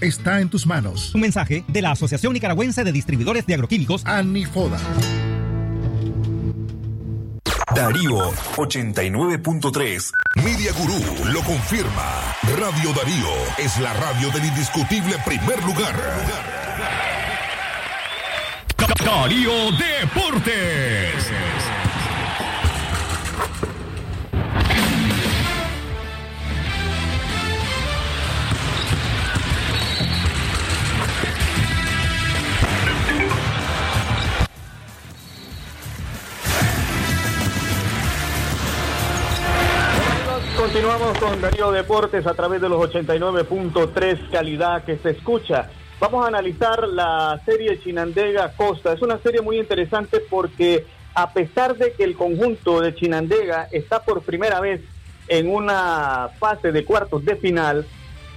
está 0.00 0.40
en 0.40 0.48
tus 0.48 0.66
manos. 0.66 1.14
Un 1.14 1.20
mensaje 1.20 1.64
de 1.68 1.82
la 1.82 1.92
Asociación 1.92 2.32
Nicaragüense 2.32 2.84
de 2.84 2.92
Distribuidores 2.92 3.46
de 3.46 3.54
Agroquímicos, 3.54 4.04
ANIFODA. 4.06 4.78
Darío 7.74 8.32
89.3. 8.56 10.12
Media 10.36 10.72
Gurú 10.72 11.30
lo 11.32 11.40
confirma. 11.42 12.36
Radio 12.56 12.92
Darío 12.92 13.34
es 13.58 13.78
la 13.80 13.92
radio 13.94 14.30
del 14.30 14.44
indiscutible 14.44 15.16
primer 15.24 15.62
lugar. 15.64 15.96
Darío 19.04 19.72
Deportes. 19.72 21.32
Continuamos 40.84 41.18
con 41.18 41.40
Darío 41.40 41.72
Deportes 41.72 42.26
a 42.26 42.34
través 42.34 42.60
de 42.60 42.68
los 42.68 42.78
89.3 42.78 44.30
calidad 44.30 44.84
que 44.84 44.98
se 44.98 45.12
escucha. 45.12 45.70
Vamos 45.98 46.22
a 46.22 46.28
analizar 46.28 46.86
la 46.86 47.40
serie 47.46 47.80
Chinandega 47.80 48.52
Costa. 48.54 48.92
Es 48.92 49.00
una 49.00 49.16
serie 49.16 49.40
muy 49.40 49.58
interesante 49.58 50.20
porque 50.20 50.84
a 51.14 51.32
pesar 51.32 51.74
de 51.78 51.94
que 51.94 52.04
el 52.04 52.14
conjunto 52.16 52.82
de 52.82 52.94
Chinandega 52.94 53.66
está 53.72 54.02
por 54.02 54.20
primera 54.24 54.60
vez 54.60 54.82
en 55.28 55.50
una 55.50 56.28
fase 56.38 56.70
de 56.70 56.84
cuartos 56.84 57.24
de 57.24 57.36
final, 57.36 57.86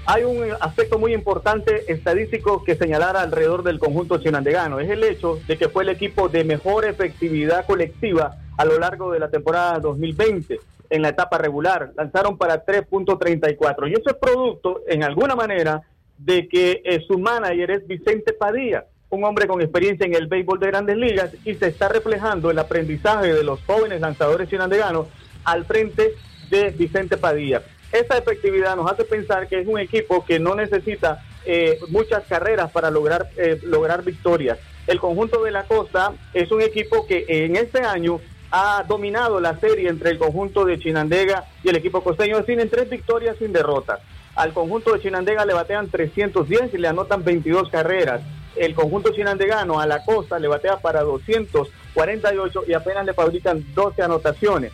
hay 0.05 0.23
un 0.23 0.41
aspecto 0.61 0.97
muy 0.97 1.13
importante 1.13 1.91
estadístico 1.91 2.63
que 2.63 2.77
señalar 2.77 3.17
alrededor 3.17 3.63
del 3.63 3.77
conjunto 3.77 4.19
chinandegano. 4.19 4.79
Es 4.79 4.89
el 4.89 5.03
hecho 5.03 5.37
de 5.47 5.57
que 5.57 5.67
fue 5.67 5.83
el 5.83 5.89
equipo 5.89 6.29
de 6.29 6.45
mejor 6.45 6.85
efectividad 6.85 7.65
colectiva 7.65 8.37
a 8.57 8.63
lo 8.63 8.79
largo 8.79 9.11
de 9.11 9.19
la 9.19 9.29
temporada 9.29 9.79
2020 9.81 10.61
en 10.89 11.01
la 11.01 11.09
etapa 11.09 11.37
regular. 11.37 11.91
Lanzaron 11.95 12.37
para 12.37 12.65
3.34. 12.65 13.89
Y 13.89 13.93
eso 13.93 14.09
es 14.09 14.15
producto, 14.15 14.81
en 14.87 15.03
alguna 15.03 15.35
manera, 15.35 15.81
de 16.17 16.47
que 16.47 16.81
eh, 16.83 17.03
su 17.07 17.19
manager 17.19 17.71
es 17.71 17.87
Vicente 17.87 18.33
Padilla, 18.33 18.85
un 19.09 19.23
hombre 19.23 19.47
con 19.47 19.61
experiencia 19.61 20.05
en 20.05 20.15
el 20.15 20.27
béisbol 20.27 20.59
de 20.59 20.67
grandes 20.67 20.97
ligas 20.97 21.31
y 21.45 21.53
se 21.55 21.67
está 21.67 21.87
reflejando 21.89 22.51
el 22.51 22.59
aprendizaje 22.59 23.33
de 23.33 23.43
los 23.43 23.63
jóvenes 23.63 24.01
lanzadores 24.01 24.49
chinandeganos 24.49 25.07
al 25.43 25.65
frente 25.65 26.13
de 26.49 26.71
Vicente 26.71 27.17
Padilla. 27.17 27.61
Esa 27.91 28.17
efectividad 28.17 28.75
nos 28.75 28.91
hace 28.91 29.05
pensar 29.05 29.47
que 29.47 29.61
es 29.61 29.67
un 29.67 29.79
equipo 29.79 30.25
que 30.25 30.39
no 30.39 30.55
necesita 30.55 31.23
eh, 31.45 31.79
muchas 31.89 32.25
carreras 32.25 32.69
para 32.71 32.91
lograr, 32.91 33.29
eh, 33.37 33.59
lograr 33.63 34.03
victorias. 34.03 34.59
El 34.87 34.99
conjunto 34.99 35.43
de 35.43 35.51
la 35.51 35.63
costa 35.63 36.13
es 36.33 36.51
un 36.51 36.61
equipo 36.61 37.05
que 37.07 37.25
en 37.27 37.55
este 37.55 37.79
año 37.79 38.19
ha 38.51 38.83
dominado 38.87 39.39
la 39.39 39.59
serie 39.59 39.89
entre 39.89 40.11
el 40.11 40.17
conjunto 40.17 40.65
de 40.65 40.79
Chinandega 40.79 41.45
y 41.63 41.69
el 41.69 41.75
equipo 41.75 42.03
costeño. 42.03 42.43
Tienen 42.43 42.69
tres 42.69 42.89
victorias 42.89 43.37
sin 43.37 43.53
derrotas. 43.53 43.99
Al 44.35 44.53
conjunto 44.53 44.93
de 44.93 45.01
Chinandega 45.01 45.45
le 45.45 45.53
batean 45.53 45.89
310 45.89 46.73
y 46.73 46.77
le 46.77 46.87
anotan 46.87 47.23
22 47.23 47.69
carreras. 47.69 48.21
El 48.55 48.73
conjunto 48.73 49.11
chinandegano 49.11 49.79
a 49.79 49.85
la 49.85 50.03
costa 50.03 50.39
le 50.39 50.47
batea 50.47 50.77
para 50.77 51.03
248 51.03 52.63
y 52.67 52.73
apenas 52.73 53.05
le 53.05 53.13
fabrican 53.13 53.63
12 53.75 54.01
anotaciones. 54.01 54.71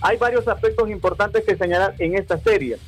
Hay 0.00 0.18
varios 0.18 0.46
aspectos 0.46 0.88
importantes 0.88 1.44
que 1.44 1.56
señalar 1.56 1.94
en 1.98 2.16
esta 2.16 2.38
serie. 2.38 2.78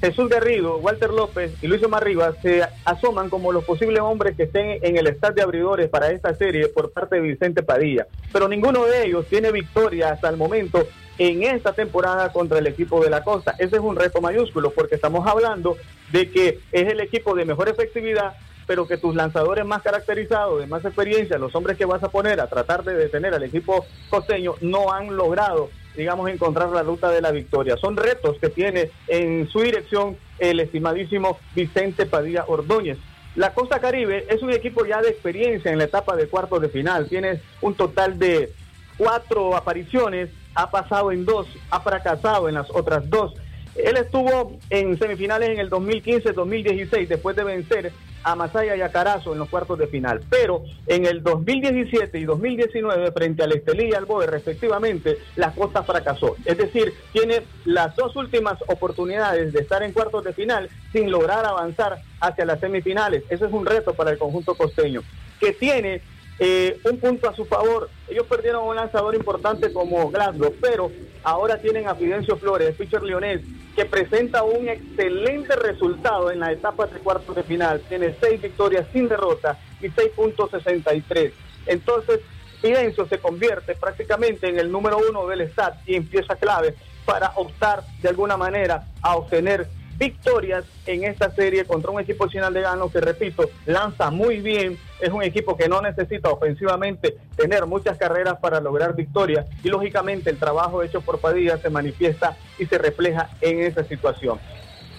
Jesús 0.00 0.30
Garrido, 0.30 0.78
Walter 0.78 1.10
López 1.10 1.52
y 1.60 1.66
Luis 1.66 1.82
Omar 1.82 2.02
Rivas 2.02 2.34
se 2.40 2.62
asoman 2.86 3.28
como 3.28 3.52
los 3.52 3.64
posibles 3.64 4.00
hombres 4.00 4.34
que 4.34 4.44
estén 4.44 4.78
en 4.82 4.96
el 4.96 5.06
estadio 5.06 5.34
de 5.34 5.42
abridores 5.42 5.90
para 5.90 6.10
esta 6.10 6.34
serie 6.34 6.68
por 6.68 6.90
parte 6.90 7.16
de 7.16 7.22
Vicente 7.22 7.62
Padilla. 7.62 8.06
Pero 8.32 8.48
ninguno 8.48 8.86
de 8.86 9.04
ellos 9.04 9.26
tiene 9.26 9.52
victoria 9.52 10.12
hasta 10.12 10.30
el 10.30 10.38
momento 10.38 10.86
en 11.18 11.42
esta 11.42 11.74
temporada 11.74 12.32
contra 12.32 12.58
el 12.58 12.66
equipo 12.66 13.04
de 13.04 13.10
la 13.10 13.22
costa. 13.22 13.54
Ese 13.58 13.76
es 13.76 13.82
un 13.82 13.94
reto 13.94 14.22
mayúsculo 14.22 14.70
porque 14.70 14.94
estamos 14.94 15.26
hablando 15.26 15.76
de 16.12 16.30
que 16.30 16.60
es 16.72 16.88
el 16.88 17.00
equipo 17.00 17.34
de 17.34 17.44
mejor 17.44 17.68
efectividad, 17.68 18.36
pero 18.66 18.88
que 18.88 18.96
tus 18.96 19.14
lanzadores 19.14 19.66
más 19.66 19.82
caracterizados, 19.82 20.60
de 20.60 20.66
más 20.66 20.82
experiencia, 20.82 21.36
los 21.36 21.54
hombres 21.54 21.76
que 21.76 21.84
vas 21.84 22.02
a 22.02 22.08
poner 22.08 22.40
a 22.40 22.46
tratar 22.46 22.84
de 22.84 22.94
detener 22.94 23.34
al 23.34 23.42
equipo 23.42 23.84
costeño, 24.08 24.54
no 24.62 24.92
han 24.92 25.14
logrado 25.14 25.68
digamos, 25.96 26.30
encontrar 26.30 26.70
la 26.70 26.82
ruta 26.82 27.10
de 27.10 27.20
la 27.20 27.30
victoria. 27.30 27.76
Son 27.76 27.96
retos 27.96 28.36
que 28.40 28.48
tiene 28.48 28.90
en 29.08 29.48
su 29.48 29.60
dirección 29.60 30.16
el 30.38 30.60
estimadísimo 30.60 31.38
Vicente 31.54 32.06
Padilla 32.06 32.44
Ordóñez. 32.46 32.98
La 33.36 33.54
Costa 33.54 33.80
Caribe 33.80 34.26
es 34.28 34.42
un 34.42 34.50
equipo 34.50 34.84
ya 34.84 35.00
de 35.00 35.10
experiencia 35.10 35.70
en 35.70 35.78
la 35.78 35.84
etapa 35.84 36.16
de 36.16 36.26
cuartos 36.26 36.60
de 36.60 36.68
final. 36.68 37.08
Tiene 37.08 37.40
un 37.60 37.74
total 37.74 38.18
de 38.18 38.52
cuatro 38.96 39.56
apariciones, 39.56 40.30
ha 40.54 40.70
pasado 40.70 41.12
en 41.12 41.24
dos, 41.24 41.46
ha 41.70 41.80
fracasado 41.80 42.48
en 42.48 42.54
las 42.54 42.68
otras 42.70 43.08
dos. 43.08 43.34
Él 43.76 43.96
estuvo 43.96 44.58
en 44.68 44.98
semifinales 44.98 45.50
en 45.50 45.60
el 45.60 45.70
2015-2016 45.70 47.06
después 47.06 47.36
de 47.36 47.44
vencer 47.44 47.92
a 48.22 48.34
Masaya 48.34 48.76
y 48.76 48.80
a 48.80 48.90
Carazo 48.90 49.32
en 49.32 49.38
los 49.38 49.48
cuartos 49.48 49.78
de 49.78 49.86
final. 49.86 50.20
Pero 50.28 50.62
en 50.86 51.06
el 51.06 51.22
2017 51.22 52.18
y 52.18 52.24
2019, 52.24 53.12
frente 53.12 53.42
al 53.42 53.52
Estelí 53.52 53.90
y 53.90 53.94
al 53.94 54.04
Boe, 54.04 54.26
respectivamente, 54.26 55.18
la 55.36 55.52
Costa 55.52 55.82
fracasó. 55.82 56.36
Es 56.44 56.58
decir, 56.58 56.92
tiene 57.12 57.42
las 57.64 57.96
dos 57.96 58.14
últimas 58.16 58.58
oportunidades 58.66 59.52
de 59.52 59.60
estar 59.60 59.82
en 59.82 59.92
cuartos 59.92 60.24
de 60.24 60.32
final 60.32 60.68
sin 60.92 61.10
lograr 61.10 61.44
avanzar 61.44 61.98
hacia 62.20 62.44
las 62.44 62.60
semifinales. 62.60 63.24
Ese 63.30 63.46
es 63.46 63.52
un 63.52 63.66
reto 63.66 63.94
para 63.94 64.10
el 64.10 64.18
conjunto 64.18 64.54
costeño, 64.54 65.02
que 65.38 65.52
tiene 65.52 66.02
eh, 66.42 66.80
un 66.90 66.98
punto 66.98 67.28
a 67.28 67.36
su 67.36 67.44
favor. 67.44 67.90
Ellos 68.08 68.26
perdieron 68.26 68.66
un 68.66 68.74
lanzador 68.74 69.14
importante 69.14 69.72
como 69.72 70.10
Glasgow, 70.10 70.54
pero 70.58 70.90
ahora 71.22 71.60
tienen 71.60 71.86
a 71.86 71.94
Fidencio 71.94 72.38
Flores, 72.38 72.74
pitcher 72.76 73.02
leonés, 73.02 73.42
que 73.76 73.84
presenta 73.84 74.42
un 74.42 74.68
excelente 74.70 75.54
resultado 75.54 76.30
en 76.30 76.40
la 76.40 76.50
etapa 76.50 76.86
de 76.86 76.98
cuartos 77.00 77.36
de 77.36 77.42
final. 77.42 77.82
Tiene 77.88 78.16
seis 78.20 78.40
victorias 78.40 78.86
sin 78.90 79.06
derrota 79.06 79.58
y 79.82 79.88
6.63. 79.88 81.32
Entonces, 81.66 82.20
Fidencio 82.62 83.06
se 83.06 83.18
convierte 83.18 83.74
prácticamente 83.74 84.48
en 84.48 84.58
el 84.58 84.72
número 84.72 84.98
uno 85.08 85.26
del 85.26 85.46
STAT 85.50 85.86
y 85.86 85.94
empieza 85.94 86.36
clave 86.36 86.74
para 87.04 87.32
optar 87.36 87.82
de 88.00 88.08
alguna 88.08 88.38
manera 88.38 88.86
a 89.02 89.16
obtener 89.16 89.66
victorias 90.00 90.64
en 90.86 91.04
esta 91.04 91.30
serie 91.30 91.66
contra 91.66 91.90
un 91.90 92.00
equipo 92.00 92.26
chinandegano 92.26 92.90
que, 92.90 93.02
repito, 93.02 93.50
lanza 93.66 94.10
muy 94.10 94.40
bien. 94.40 94.78
Es 94.98 95.10
un 95.10 95.22
equipo 95.22 95.58
que 95.58 95.68
no 95.68 95.82
necesita 95.82 96.30
ofensivamente 96.30 97.18
tener 97.36 97.66
muchas 97.66 97.98
carreras 97.98 98.38
para 98.40 98.60
lograr 98.60 98.96
victorias 98.96 99.46
y, 99.62 99.68
lógicamente, 99.68 100.30
el 100.30 100.38
trabajo 100.38 100.82
hecho 100.82 101.02
por 101.02 101.20
Padilla 101.20 101.58
se 101.58 101.68
manifiesta 101.68 102.36
y 102.58 102.64
se 102.64 102.78
refleja 102.78 103.28
en 103.42 103.60
esa 103.60 103.84
situación. 103.84 104.40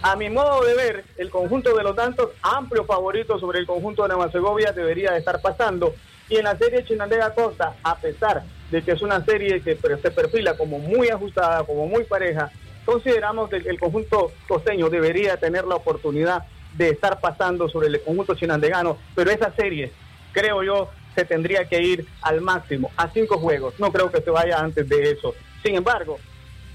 A 0.04 0.16
mi 0.16 0.30
modo 0.30 0.64
de 0.64 0.76
ver, 0.76 1.04
el 1.18 1.32
conjunto 1.32 1.76
de 1.76 1.84
los 1.84 1.96
tantos, 1.96 2.30
amplio 2.44 2.86
favorito 2.86 3.40
sobre 3.40 3.58
el 3.58 3.66
conjunto 3.66 4.04
de 4.04 4.10
Nueva 4.10 4.32
Segovia, 4.32 4.72
debería 4.72 5.12
de 5.12 5.20
estar 5.20 5.42
pasando. 5.42 5.96
Y 6.30 6.38
en 6.38 6.44
la 6.44 6.56
serie 6.58 6.86
Chinandega 6.86 7.34
Costa, 7.34 7.76
a 7.84 7.98
pesar 7.98 8.44
de 8.70 8.82
que 8.84 8.92
es 8.92 9.02
una 9.02 9.24
serie 9.26 9.62
que 9.62 9.76
se 9.76 10.12
perfila 10.12 10.56
como 10.56 10.80
muy 10.80 11.10
ajustada, 11.10 11.64
como 11.64 11.88
muy 11.88 12.04
pareja, 12.04 12.52
consideramos 12.86 13.50
que 13.50 13.58
el 13.58 13.80
conjunto 13.80 14.32
costeño 14.48 14.90
debería 14.90 15.38
tener 15.38 15.66
la 15.66 15.76
oportunidad 15.76 16.46
de 16.76 16.90
estar 16.90 17.20
pasando 17.20 17.70
sobre 17.70 17.88
el 17.88 18.02
conjunto 18.02 18.36
chinandegano, 18.36 18.98
pero 19.16 19.32
esa 19.32 19.54
serie, 19.54 19.92
creo 20.32 20.64
yo, 20.64 20.90
se 21.16 21.26
tendría 21.26 21.66
que 21.66 21.82
ir 21.82 22.08
al 22.22 22.42
máximo, 22.42 22.90
a 22.96 23.10
cinco 23.10 23.38
juegos. 23.38 23.74
No 23.80 23.92
creo 23.92 24.12
que 24.12 24.22
se 24.22 24.30
vaya 24.30 24.60
antes 24.60 24.88
de 24.88 25.12
eso. 25.12 25.36
Sin 25.64 25.76
embargo, 25.76 26.18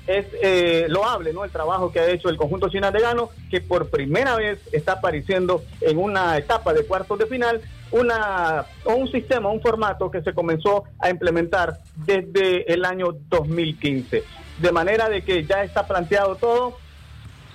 es 0.07 0.27
eh, 0.41 0.87
loable 0.89 1.33
¿no? 1.33 1.45
el 1.45 1.51
trabajo 1.51 1.91
que 1.91 2.01
ha 2.01 2.09
hecho 2.11 2.29
el 2.29 2.37
conjunto 2.37 2.69
chinandegano, 2.69 3.31
que 3.51 3.61
por 3.61 3.91
primera 3.91 4.37
vez 4.37 4.61
está 4.73 4.93
apareciendo 4.93 5.65
en 5.81 5.99
una 5.99 6.37
etapa 6.37 6.73
de 6.73 6.85
cuartos 6.85 7.19
de 7.19 7.27
final, 7.27 7.61
una, 7.91 8.67
un 8.85 9.11
sistema, 9.11 9.49
un 9.49 9.61
formato 9.61 10.11
que 10.11 10.23
se 10.23 10.35
comenzó 10.35 10.85
a 10.99 11.11
implementar 11.11 11.79
desde 11.97 12.73
el 12.73 12.85
año 12.85 13.17
2015 13.29 14.46
de 14.59 14.73
manera 14.73 15.09
de 15.09 15.23
que 15.23 15.45
ya 15.45 15.63
está 15.63 15.87
planteado 15.87 16.37
todo, 16.37 16.79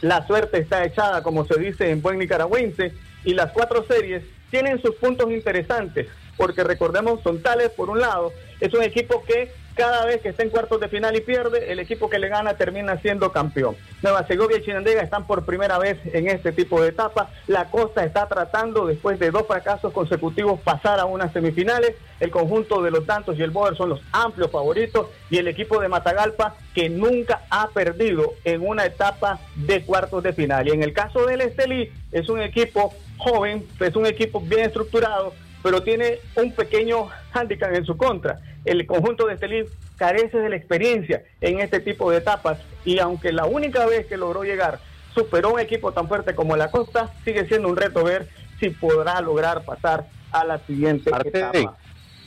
la 0.01 0.25
suerte 0.27 0.59
está 0.59 0.83
echada, 0.83 1.23
como 1.23 1.45
se 1.45 1.59
dice 1.59 1.91
en 1.91 2.01
buen 2.01 2.19
nicaragüense, 2.19 2.93
y 3.23 3.33
las 3.33 3.51
cuatro 3.51 3.85
series 3.85 4.23
tienen 4.49 4.81
sus 4.81 4.95
puntos 4.95 5.31
interesantes, 5.31 6.07
porque 6.37 6.63
recordemos, 6.63 7.21
son 7.23 7.41
tales, 7.41 7.69
por 7.69 7.89
un 7.89 7.99
lado, 7.99 8.33
es 8.59 8.73
un 8.73 8.83
equipo 8.83 9.23
que 9.23 9.51
cada 9.75 10.05
vez 10.05 10.21
que 10.21 10.29
está 10.29 10.43
en 10.43 10.49
cuartos 10.49 10.79
de 10.79 10.89
final 10.89 11.15
y 11.15 11.21
pierde, 11.21 11.71
el 11.71 11.79
equipo 11.79 12.09
que 12.09 12.19
le 12.19 12.27
gana 12.27 12.55
termina 12.55 12.97
siendo 13.01 13.31
campeón. 13.31 13.75
Nueva 14.01 14.25
Segovia 14.27 14.57
y 14.57 14.63
Chinandega 14.63 15.01
están 15.01 15.27
por 15.27 15.45
primera 15.45 15.77
vez 15.77 15.97
en 16.13 16.27
este 16.27 16.51
tipo 16.51 16.81
de 16.81 16.89
etapa. 16.89 17.29
La 17.47 17.69
Costa 17.69 18.03
está 18.03 18.27
tratando, 18.27 18.85
después 18.85 19.19
de 19.19 19.31
dos 19.31 19.47
fracasos 19.47 19.93
consecutivos, 19.93 20.59
pasar 20.59 20.99
a 20.99 21.05
unas 21.05 21.33
semifinales. 21.33 21.95
El 22.19 22.31
conjunto 22.31 22.81
de 22.81 22.91
los 22.91 23.05
Tantos 23.05 23.37
y 23.37 23.41
el 23.41 23.51
Boer 23.51 23.75
son 23.75 23.89
los 23.89 24.01
amplios 24.11 24.51
favoritos. 24.51 25.07
Y 25.29 25.37
el 25.37 25.47
equipo 25.47 25.79
de 25.81 25.87
Matagalpa, 25.87 26.55
que 26.73 26.89
nunca 26.89 27.41
ha 27.49 27.69
perdido 27.69 28.33
en 28.43 28.65
una 28.67 28.85
etapa 28.85 29.39
de 29.55 29.83
cuartos 29.83 30.23
de 30.23 30.33
final. 30.33 30.67
Y 30.67 30.71
en 30.71 30.83
el 30.83 30.93
caso 30.93 31.25
del 31.25 31.41
Estelí, 31.41 31.91
es 32.11 32.29
un 32.29 32.41
equipo 32.41 32.93
joven, 33.17 33.65
es 33.79 33.95
un 33.95 34.05
equipo 34.05 34.41
bien 34.41 34.61
estructurado, 34.61 35.33
pero 35.63 35.83
tiene 35.83 36.19
un 36.35 36.53
pequeño 36.53 37.07
hándicap 37.33 37.73
en 37.73 37.85
su 37.85 37.97
contra. 37.97 38.39
El 38.65 38.85
conjunto 38.85 39.27
de 39.27 39.35
Estelí 39.35 39.65
carece 39.97 40.37
de 40.37 40.49
la 40.49 40.55
experiencia 40.55 41.23
en 41.41 41.59
este 41.59 41.79
tipo 41.79 42.11
de 42.11 42.17
etapas 42.17 42.59
y 42.85 42.99
aunque 42.99 43.31
la 43.31 43.45
única 43.45 43.85
vez 43.85 44.07
que 44.07 44.17
logró 44.17 44.43
llegar 44.43 44.79
superó 45.13 45.53
un 45.53 45.59
equipo 45.59 45.91
tan 45.91 46.07
fuerte 46.07 46.35
como 46.35 46.55
la 46.55 46.71
Costa, 46.71 47.11
sigue 47.23 47.47
siendo 47.47 47.67
un 47.69 47.77
reto 47.77 48.03
ver 48.03 48.27
si 48.59 48.69
podrá 48.69 49.19
lograr 49.21 49.63
pasar 49.63 50.05
a 50.31 50.45
la 50.45 50.59
siguiente 50.59 51.09
etapa. 51.09 51.77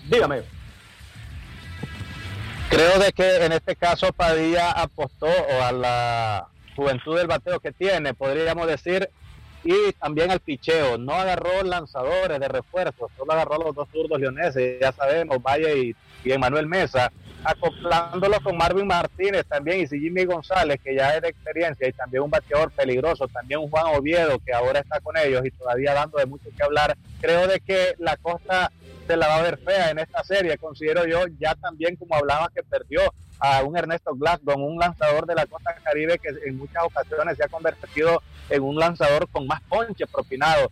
Dígame. 0.09 0.43
Creo 2.69 2.99
de 2.99 3.13
que 3.13 3.45
en 3.45 3.53
este 3.53 3.77
caso 3.77 4.13
Padilla 4.13 4.71
apostó 4.71 5.29
a 5.63 5.73
la 5.73 6.49
juventud 6.75 7.17
del 7.17 7.27
bateo 7.27 7.61
que 7.61 7.73
tiene, 7.73 8.15
podríamos 8.15 8.67
decir, 8.67 9.11
y 9.65 9.93
también 9.95 10.31
al 10.31 10.41
picheo. 10.41 10.99
No 10.99 11.15
agarró 11.15 11.63
lanzadores 11.63 12.39
de 12.39 12.49
refuerzo, 12.49 13.11
solo 13.17 13.33
agarró 13.33 13.59
los 13.59 13.75
dos 13.75 13.89
zurdos 13.91 14.21
leoneses, 14.21 14.79
ya 14.81 14.93
sabemos, 14.93 15.43
Valle 15.43 15.79
y, 15.79 15.97
y 16.25 16.39
Mesa, 16.67 17.11
acoplándolo 17.45 18.41
con 18.41 18.57
Marvin 18.57 18.87
Martínez 18.87 19.45
también 19.47 19.81
y 19.81 19.87
Jimmy 19.87 20.25
González, 20.25 20.81
que 20.83 20.95
ya 20.95 21.15
es 21.15 21.23
de 21.23 21.29
experiencia 21.29 21.87
y 21.87 21.93
también 21.93 22.23
un 22.23 22.31
bateador 22.31 22.73
peligroso, 22.73 23.29
también 23.29 23.61
un 23.61 23.71
Juan 23.71 23.95
Oviedo 23.95 24.39
que 24.39 24.53
ahora 24.53 24.81
está 24.81 25.01
con 25.01 25.17
ellos 25.17 25.45
y 25.45 25.51
todavía 25.51 25.93
dando 25.93 26.19
de 26.19 26.27
mucho 26.27 26.49
que 26.57 26.63
hablar. 26.63 26.97
Creo 27.21 27.47
de 27.47 27.61
que 27.61 27.95
la 27.99 28.17
costa 28.17 28.73
se 29.07 29.17
la 29.17 29.29
va 29.29 29.37
a 29.37 29.43
ver 29.43 29.59
fea 29.59 29.91
en 29.91 29.99
esta 29.99 30.25
serie, 30.25 30.57
considero 30.57 31.07
yo, 31.07 31.27
ya 31.39 31.55
también 31.55 31.97
como 31.97 32.15
hablaba 32.15 32.51
que 32.55 32.63
perdió 32.63 33.03
a 33.39 33.63
un 33.63 33.77
Ernesto 33.77 34.15
Glasgow, 34.15 34.59
un 34.59 34.79
lanzador 34.79 35.27
de 35.27 35.35
la 35.35 35.47
costa 35.47 35.75
caribe 35.83 36.19
que 36.19 36.31
en 36.47 36.57
muchas 36.57 36.85
ocasiones 36.85 37.37
se 37.37 37.45
ha 37.45 37.49
convertido 37.49 38.23
en 38.49 38.63
un 38.63 38.77
lanzador 38.77 39.29
con 39.29 39.47
más 39.47 39.61
ponche 39.63 40.07
propinado. 40.07 40.71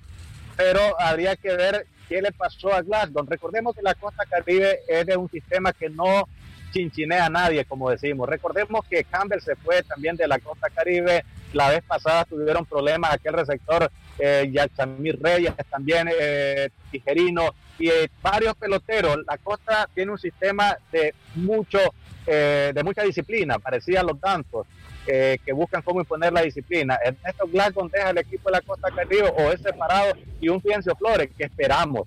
Pero 0.57 0.81
habría 0.99 1.37
que 1.37 1.55
ver 1.55 1.87
qué 2.09 2.23
le 2.23 2.33
pasó 2.33 2.73
a 2.73 2.81
Glasgow. 2.81 3.27
Recordemos 3.29 3.75
que 3.75 3.83
la 3.83 3.95
costa 3.95 4.25
caribe 4.25 4.81
es 4.89 5.05
de 5.07 5.17
un 5.17 5.31
sistema 5.31 5.73
que 5.73 5.91
no 5.91 6.29
chinchinea 6.73 7.27
a 7.27 7.31
nadie, 7.31 7.65
como 7.65 7.91
decimos. 7.91 8.29
Recordemos 8.29 8.85
que 8.89 9.05
Campbell 9.05 9.41
se 9.41 9.57
fue 9.57 9.83
también 9.83 10.17
de 10.17 10.27
la 10.27 10.39
costa 10.39 10.69
caribe. 10.71 11.25
La 11.53 11.69
vez 11.69 11.83
pasada 11.83 12.25
tuvieron 12.25 12.65
problemas 12.65 13.13
aquel 13.13 13.35
receptor, 13.35 13.91
eh, 14.19 14.49
Yachamir 14.51 15.21
Reyes, 15.21 15.53
también 15.71 16.09
eh, 16.19 16.71
Tijerino 16.91 17.55
y 17.79 17.89
eh, 17.89 18.11
varios 18.23 18.55
peloteros. 18.57 19.19
La 19.27 19.37
costa 19.39 19.89
tiene 19.95 20.13
un 20.13 20.19
sistema 20.19 20.77
de 20.91 21.15
mucho 21.35 21.79
eh, 22.27 22.71
de 22.73 22.85
mucha 22.85 23.03
disciplina, 23.03 23.59
parecía 23.59 24.03
los 24.05 24.21
tantos, 24.21 24.67
eh, 25.09 25.39
que 25.45 25.53
buscan 25.53 25.83
cómo 25.83 26.01
imponer 26.01 26.33
la 26.33 26.43
disciplina. 26.43 26.97
Ernesto 27.05 27.49
Glasgow 27.49 27.89
deja 27.89 28.11
el 28.11 28.19
equipo 28.19 28.49
de 28.49 28.53
la 28.53 28.61
Costa 28.61 28.93
Caribe 28.95 29.33
o 29.37 29.51
es 29.51 29.61
separado 29.61 30.13
y 30.41 30.49
un 30.49 30.63
Fidencio 30.63 30.95
Flores, 30.95 31.31
que 31.37 31.45
esperamos, 31.45 32.07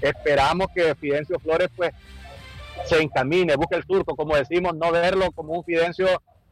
esperamos 0.00 0.68
que 0.72 0.94
Fidencio 0.94 1.40
Flores 1.40 1.70
pues 1.74 1.92
se 2.84 3.02
encamine, 3.02 3.56
busque 3.56 3.76
el 3.76 3.86
turco, 3.86 4.16
como 4.16 4.36
decimos, 4.36 4.74
no 4.74 4.90
verlo 4.92 5.30
como 5.32 5.54
un 5.54 5.64
Fidencio 5.64 6.06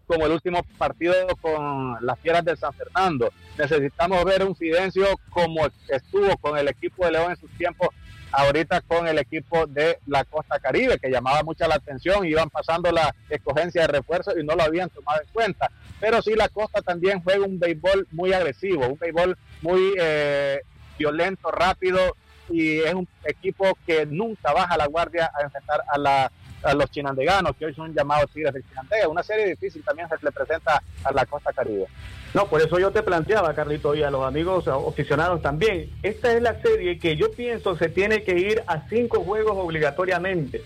como 0.06 0.26
el 0.26 0.32
último 0.32 0.62
partido 0.78 1.14
con 1.40 1.96
las 2.00 2.18
Fieras 2.20 2.44
de 2.44 2.56
San 2.56 2.72
Fernando. 2.72 3.30
Necesitamos 3.58 4.24
ver 4.24 4.44
un 4.44 4.54
Fidencio 4.54 5.06
como 5.30 5.66
estuvo 5.88 6.36
con 6.38 6.56
el 6.56 6.68
equipo 6.68 7.04
de 7.04 7.12
León 7.12 7.30
en 7.32 7.36
sus 7.36 7.50
tiempos 7.58 7.88
ahorita 8.32 8.82
con 8.82 9.06
el 9.06 9.18
equipo 9.18 9.66
de 9.66 9.98
la 10.06 10.24
Costa 10.24 10.58
Caribe, 10.58 10.98
que 10.98 11.10
llamaba 11.10 11.42
mucha 11.42 11.68
la 11.68 11.76
atención, 11.76 12.26
iban 12.26 12.50
pasando 12.50 12.90
la 12.90 13.14
escogencia 13.30 13.82
de 13.82 13.88
refuerzo 13.88 14.38
y 14.38 14.44
no 14.44 14.54
lo 14.54 14.62
habían 14.62 14.90
tomado 14.90 15.22
en 15.22 15.28
cuenta. 15.32 15.70
Pero 16.00 16.20
sí, 16.22 16.34
la 16.34 16.48
Costa 16.48 16.82
también 16.82 17.22
juega 17.22 17.46
un 17.46 17.58
béisbol 17.58 18.06
muy 18.12 18.32
agresivo, 18.32 18.88
un 18.88 18.98
béisbol 18.98 19.38
muy 19.62 19.94
eh, 19.98 20.60
violento, 20.98 21.50
rápido, 21.50 21.98
y 22.48 22.78
es 22.78 22.94
un 22.94 23.08
equipo 23.24 23.76
que 23.86 24.06
nunca 24.06 24.52
baja 24.52 24.76
la 24.76 24.86
guardia 24.86 25.30
a 25.38 25.42
enfrentar 25.42 25.82
a 25.88 25.98
la 25.98 26.30
a 26.62 26.74
los 26.74 26.90
chinandeganos, 26.90 27.54
que 27.56 27.66
hoy 27.66 27.74
son 27.74 27.94
llamados 27.94 28.30
Tigres 28.32 28.52
del 28.54 28.64
Chinandega. 28.68 29.08
Una 29.08 29.22
serie 29.22 29.46
difícil 29.46 29.84
también 29.84 30.08
se 30.08 30.16
le 30.22 30.32
presenta 30.32 30.82
a 31.04 31.12
la 31.12 31.24
costa 31.26 31.52
caribe. 31.52 31.86
No, 32.34 32.46
por 32.48 32.60
eso 32.60 32.78
yo 32.78 32.90
te 32.90 33.02
planteaba, 33.02 33.54
Carlito, 33.54 33.94
y 33.94 34.02
a 34.02 34.10
los 34.10 34.24
amigos 34.24 34.66
aficionados 34.68 35.42
también. 35.42 35.90
Esta 36.02 36.32
es 36.32 36.42
la 36.42 36.60
serie 36.60 36.98
que 36.98 37.16
yo 37.16 37.30
pienso 37.30 37.76
se 37.76 37.88
tiene 37.88 38.22
que 38.22 38.38
ir 38.38 38.62
a 38.66 38.88
cinco 38.88 39.20
juegos 39.20 39.56
obligatoriamente. 39.56 40.62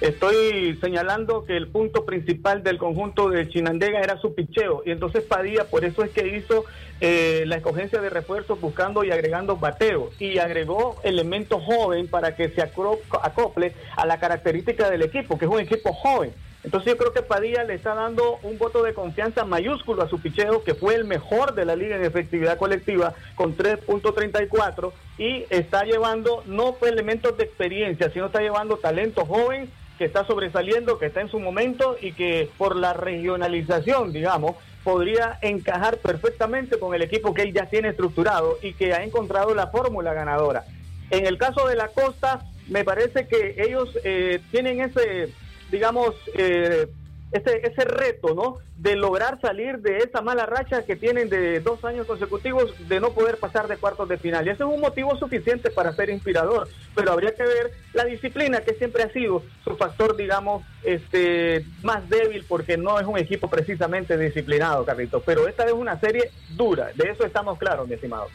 Estoy 0.00 0.78
señalando 0.80 1.44
que 1.44 1.58
el 1.58 1.68
punto 1.68 2.06
principal 2.06 2.62
del 2.62 2.78
conjunto 2.78 3.28
de 3.28 3.46
Chinandega 3.50 4.00
era 4.00 4.18
su 4.18 4.34
picheo 4.34 4.82
y 4.86 4.92
entonces 4.92 5.24
Padilla 5.24 5.64
por 5.64 5.84
eso 5.84 6.02
es 6.02 6.10
que 6.10 6.38
hizo 6.38 6.64
eh, 7.02 7.44
la 7.46 7.56
escogencia 7.56 8.00
de 8.00 8.08
refuerzos 8.08 8.58
buscando 8.58 9.04
y 9.04 9.10
agregando 9.10 9.58
bateo 9.58 10.10
y 10.18 10.38
agregó 10.38 10.96
elementos 11.02 11.62
joven 11.62 12.08
para 12.08 12.34
que 12.34 12.48
se 12.48 12.62
acople 12.62 13.74
a 13.94 14.06
la 14.06 14.18
característica 14.18 14.88
del 14.88 15.02
equipo, 15.02 15.38
que 15.38 15.44
es 15.44 15.50
un 15.50 15.60
equipo 15.60 15.92
joven. 15.92 16.32
Entonces 16.64 16.92
yo 16.92 16.98
creo 16.98 17.12
que 17.12 17.22
Padilla 17.22 17.64
le 17.64 17.74
está 17.74 17.94
dando 17.94 18.38
un 18.42 18.58
voto 18.58 18.82
de 18.82 18.94
confianza 18.94 19.44
mayúsculo 19.44 20.02
a 20.02 20.08
su 20.08 20.20
picheo, 20.20 20.62
que 20.62 20.74
fue 20.74 20.94
el 20.94 21.04
mejor 21.04 21.54
de 21.54 21.66
la 21.66 21.76
liga 21.76 21.96
en 21.96 22.04
efectividad 22.04 22.58
colectiva 22.58 23.14
con 23.34 23.56
3.34 23.56 24.92
y 25.18 25.44
está 25.50 25.84
llevando 25.84 26.42
no 26.46 26.76
elementos 26.82 27.36
de 27.36 27.44
experiencia, 27.44 28.10
sino 28.10 28.26
está 28.26 28.40
llevando 28.40 28.76
talento 28.78 29.26
joven 29.26 29.70
que 30.00 30.06
está 30.06 30.24
sobresaliendo, 30.24 30.98
que 30.98 31.04
está 31.04 31.20
en 31.20 31.28
su 31.28 31.38
momento 31.38 31.94
y 32.00 32.12
que 32.12 32.48
por 32.56 32.74
la 32.74 32.94
regionalización, 32.94 34.14
digamos, 34.14 34.56
podría 34.82 35.38
encajar 35.42 35.98
perfectamente 35.98 36.78
con 36.78 36.94
el 36.94 37.02
equipo 37.02 37.34
que 37.34 37.42
él 37.42 37.52
ya 37.52 37.66
tiene 37.66 37.90
estructurado 37.90 38.56
y 38.62 38.72
que 38.72 38.94
ha 38.94 39.04
encontrado 39.04 39.54
la 39.54 39.66
fórmula 39.66 40.14
ganadora. 40.14 40.64
En 41.10 41.26
el 41.26 41.36
caso 41.36 41.68
de 41.68 41.76
la 41.76 41.88
Costa, 41.88 42.46
me 42.68 42.82
parece 42.82 43.28
que 43.28 43.56
ellos 43.58 43.90
eh, 44.02 44.40
tienen 44.50 44.80
ese, 44.80 45.34
digamos, 45.70 46.14
eh, 46.34 46.86
ese, 47.32 47.60
ese 47.64 47.84
reto, 47.84 48.34
¿no? 48.34 48.58
De 48.76 48.96
lograr 48.96 49.40
salir 49.40 49.78
de 49.78 49.98
esa 49.98 50.20
mala 50.20 50.46
racha 50.46 50.84
que 50.84 50.96
tienen 50.96 51.28
de 51.28 51.60
dos 51.60 51.84
años 51.84 52.06
consecutivos 52.06 52.74
de 52.88 53.00
no 53.00 53.10
poder 53.10 53.38
pasar 53.38 53.68
de 53.68 53.76
cuartos 53.76 54.08
de 54.08 54.18
final. 54.18 54.46
Y 54.46 54.50
ese 54.50 54.64
es 54.64 54.68
un 54.68 54.80
motivo 54.80 55.16
suficiente 55.16 55.70
para 55.70 55.94
ser 55.94 56.10
inspirador, 56.10 56.68
pero 56.94 57.12
habría 57.12 57.34
que 57.34 57.44
ver 57.44 57.70
la 57.92 58.04
disciplina 58.04 58.60
que 58.60 58.74
siempre 58.74 59.04
ha 59.04 59.12
sido 59.12 59.42
su 59.64 59.76
factor, 59.76 60.16
digamos, 60.16 60.64
este 60.82 61.64
más 61.82 62.08
débil 62.08 62.44
porque 62.48 62.76
no 62.76 62.98
es 62.98 63.06
un 63.06 63.18
equipo 63.18 63.48
precisamente 63.48 64.16
disciplinado, 64.18 64.84
Carlitos. 64.84 65.22
Pero 65.24 65.46
esta 65.46 65.64
es 65.64 65.72
una 65.72 65.98
serie 66.00 66.30
dura, 66.56 66.90
de 66.94 67.10
eso 67.10 67.24
estamos 67.24 67.58
claros, 67.58 67.86
mi 67.86 67.94
estimado. 67.94 68.28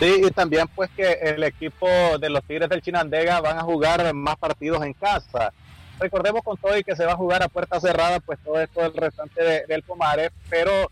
Sí, 0.00 0.22
y 0.26 0.30
también 0.32 0.66
pues 0.74 0.90
que 0.96 1.12
el 1.12 1.44
equipo 1.44 1.88
de 2.18 2.28
los 2.28 2.42
Tigres 2.42 2.68
del 2.68 2.82
Chinandega 2.82 3.40
van 3.40 3.58
a 3.58 3.62
jugar 3.62 4.12
más 4.12 4.36
partidos 4.36 4.84
en 4.84 4.92
casa. 4.92 5.52
Recordemos 5.98 6.42
con 6.42 6.56
todo 6.56 6.76
y 6.76 6.84
que 6.84 6.96
se 6.96 7.04
va 7.04 7.12
a 7.12 7.16
jugar 7.16 7.42
a 7.42 7.48
puerta 7.48 7.80
cerrada, 7.80 8.20
pues 8.20 8.38
todo 8.44 8.60
esto 8.60 8.80
del 8.80 8.94
restante 8.94 9.64
del 9.66 9.82
Pomare, 9.82 10.30
pero 10.50 10.90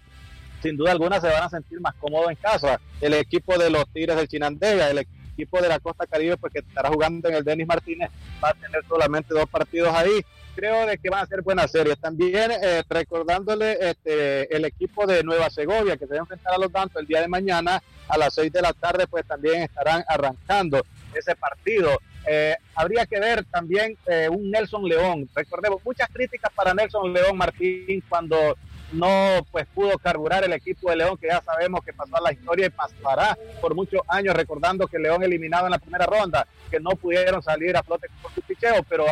sin 0.63 0.77
duda 0.77 0.93
alguna 0.93 1.21
se 1.21 1.29
van 1.29 1.43
a 1.43 1.51
sentir 1.51 1.81
más 1.81 1.95
cómodos 1.97 2.31
en 2.31 2.37
casa. 2.37 2.81
El 3.01 3.15
equipo 3.15 3.59
de 3.59 3.69
los 3.69 3.85
Tigres 3.93 4.17
del 4.17 4.29
Chinandega, 4.29 4.91
el 4.91 4.99
equipo 4.99 5.61
de 5.61 5.69
la 5.69 5.81
Costa 5.81 6.07
Caribe, 6.07 6.37
pues 6.37 6.53
que 6.53 6.61
estará 6.61 6.89
jugando 6.89 7.29
en 7.29 7.35
el 7.35 7.45
Denis 7.45 7.67
Martínez, 7.67 8.11
va 8.43 8.51
a 8.51 8.55
tener 8.55 8.85
solamente 8.87 9.35
dos 9.35 9.49
partidos 9.49 9.93
ahí. 9.95 10.25
Creo 10.55 10.87
de 10.87 10.99
que 10.99 11.11
van 11.11 11.25
a 11.25 11.27
ser 11.27 11.43
buenas 11.43 11.71
series. 11.71 11.99
También 11.99 12.53
eh, 12.53 12.83
recordándole 12.89 13.79
este, 13.81 14.55
el 14.55 14.65
equipo 14.67 15.07
de 15.07 15.25
Nueva 15.25 15.51
Segovia, 15.51 15.97
que 15.97 16.07
se 16.07 16.13
va 16.13 16.19
a 16.19 16.21
enfrentar 16.21 16.55
a 16.55 16.59
los 16.59 16.71
Dantos 16.71 17.01
el 17.01 17.09
día 17.09 17.23
de 17.23 17.29
mañana 17.29 17.83
a 18.07 18.19
las 18.19 18.35
seis 18.35 18.53
de 18.53 18.61
la 18.63 18.73
tarde, 18.73 19.07
pues 19.07 19.27
también 19.27 19.63
estarán 19.63 20.05
arrancando 20.07 20.85
ese 21.15 21.35
partido. 21.35 21.99
Eh, 22.27 22.57
habría 22.75 23.07
que 23.07 23.19
ver 23.19 23.45
también 23.45 23.97
eh, 24.07 24.29
un 24.29 24.51
Nelson 24.51 24.85
León. 24.85 25.29
Recordemos, 25.35 25.85
muchas 25.85 26.09
críticas 26.09 26.53
para 26.55 26.75
Nelson 26.75 27.13
León 27.13 27.37
Martín 27.37 28.03
cuando 28.09 28.57
no 28.93 29.47
pues 29.51 29.67
pudo 29.75 29.99
carburar 29.99 30.45
el 30.45 30.53
equipo 30.53 30.91
de 30.91 30.97
León, 30.97 31.17
que 31.17 31.29
ya 31.29 31.43
sabemos 31.43 31.83
que 31.85 31.93
pasó 31.93 32.17
a 32.17 32.21
la 32.21 32.33
historia 32.33 32.67
y 32.67 32.71
pasará 32.71 33.37
por 33.61 33.75
muchos 33.75 34.03
años, 34.07 34.35
recordando 34.35 34.87
que 34.87 34.99
León 34.99 35.23
eliminado 35.23 35.67
en 35.67 35.73
la 35.73 35.79
primera 35.79 36.07
ronda, 36.07 36.47
que 36.71 36.79
no 36.79 36.91
pudieron 36.91 37.43
salir 37.43 37.77
a 37.77 37.83
flote 37.83 38.09
con 38.21 38.33
su 38.35 38.43
picheo, 38.43 38.83
pero 38.89 39.07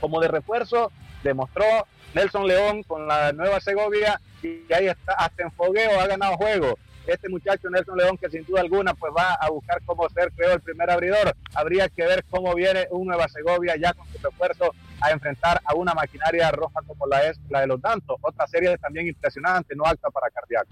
como 0.00 0.20
de 0.20 0.28
refuerzo 0.28 0.92
demostró 1.22 1.64
Nelson 2.14 2.46
León 2.46 2.82
con 2.82 3.08
la 3.08 3.32
Nueva 3.32 3.60
Segovia 3.60 4.20
y 4.42 4.70
ahí 4.72 4.88
está, 4.88 5.14
hasta 5.14 5.42
en 5.42 5.52
fogueo 5.52 6.00
ha 6.00 6.06
ganado 6.06 6.36
juego 6.36 6.78
este 7.06 7.28
muchacho 7.28 7.68
Nelson 7.70 7.98
León 7.98 8.18
que 8.18 8.30
sin 8.30 8.44
duda 8.44 8.60
alguna 8.60 8.94
pues 8.94 9.12
va 9.16 9.34
a 9.34 9.50
buscar 9.50 9.82
cómo 9.84 10.08
ser 10.10 10.32
creo 10.36 10.52
el 10.52 10.60
primer 10.60 10.90
abridor. 10.90 11.34
Habría 11.54 11.88
que 11.88 12.04
ver 12.06 12.24
cómo 12.30 12.54
viene 12.54 12.86
un 12.90 13.06
Nueva 13.06 13.28
Segovia 13.28 13.76
ya 13.76 13.92
con 13.92 14.06
su 14.08 14.18
refuerzo 14.22 14.74
a 15.00 15.10
enfrentar 15.10 15.60
a 15.64 15.74
una 15.74 15.94
maquinaria 15.94 16.50
roja 16.50 16.80
como 16.86 17.06
la 17.06 17.28
es 17.28 17.38
la 17.48 17.60
de 17.60 17.66
los 17.66 17.80
Dantos. 17.80 18.16
Otra 18.20 18.46
serie 18.46 18.76
también 18.78 19.06
impresionante 19.06 19.74
no 19.74 19.84
alta 19.84 20.10
para 20.10 20.30
cardíaco 20.30 20.68